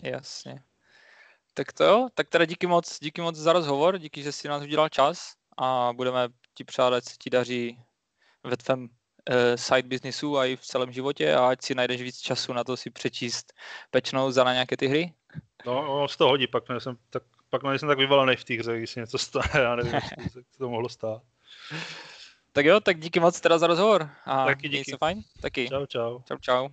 Jasně. 0.02 0.62
Tak 1.54 1.72
to 1.72 1.84
jo, 1.84 2.08
tak 2.14 2.28
teda 2.28 2.44
díky 2.44 2.66
moc, 2.66 2.98
díky 3.00 3.20
moc 3.20 3.36
za 3.36 3.52
rozhovor, 3.52 3.98
díky, 3.98 4.22
že 4.22 4.32
jsi 4.32 4.48
nás 4.48 4.62
udělal 4.62 4.88
čas 4.88 5.34
a 5.56 5.92
budeme 5.96 6.28
ti 6.54 6.64
přát, 6.64 6.92
ať 6.92 7.04
se 7.04 7.16
ti 7.18 7.30
daří 7.30 7.78
ve 8.44 8.56
tvém 8.56 8.82
uh, 8.82 8.88
side 9.54 9.88
businessu 9.88 10.38
a 10.38 10.46
i 10.46 10.56
v 10.56 10.60
celém 10.60 10.92
životě 10.92 11.34
a 11.34 11.48
ať 11.48 11.62
si 11.62 11.74
najdeš 11.74 12.02
víc 12.02 12.18
času 12.18 12.52
na 12.52 12.64
to 12.64 12.76
si 12.76 12.90
přečíst 12.90 13.52
pečnou 13.90 14.30
za 14.30 14.44
na 14.44 14.52
nějaké 14.52 14.76
ty 14.76 14.86
hry. 14.86 15.14
No, 15.66 15.82
no 15.82 16.08
z 16.08 16.16
toho 16.16 16.30
hodí, 16.30 16.46
pak 16.46 16.68
nejsem 16.68 16.96
tak, 17.10 17.22
pak 17.58 17.70
nejsem 17.70 17.88
tak 17.88 17.98
vyvalený 17.98 18.36
v 18.36 18.44
té 18.44 18.54
hře, 18.54 18.78
když 18.78 18.90
se 18.90 19.00
něco 19.00 19.18
stane, 19.18 19.48
já 19.54 19.76
nevím, 19.76 19.92
co 20.32 20.58
to 20.58 20.68
mohlo 20.68 20.88
stát. 20.88 21.22
Tak 22.52 22.66
jo, 22.66 22.80
tak 22.80 23.00
díky 23.00 23.20
moc 23.20 23.40
teda 23.40 23.58
za 23.58 23.66
rozhovor. 23.66 24.10
A 24.24 24.44
Taky 24.44 24.68
díky. 24.68 24.90
Se 24.90 24.96
fajn. 24.96 25.22
Taky. 25.40 25.68
Čau, 25.68 25.86
čau. 25.86 26.20
Čau, 26.28 26.36
čau. 26.40 26.68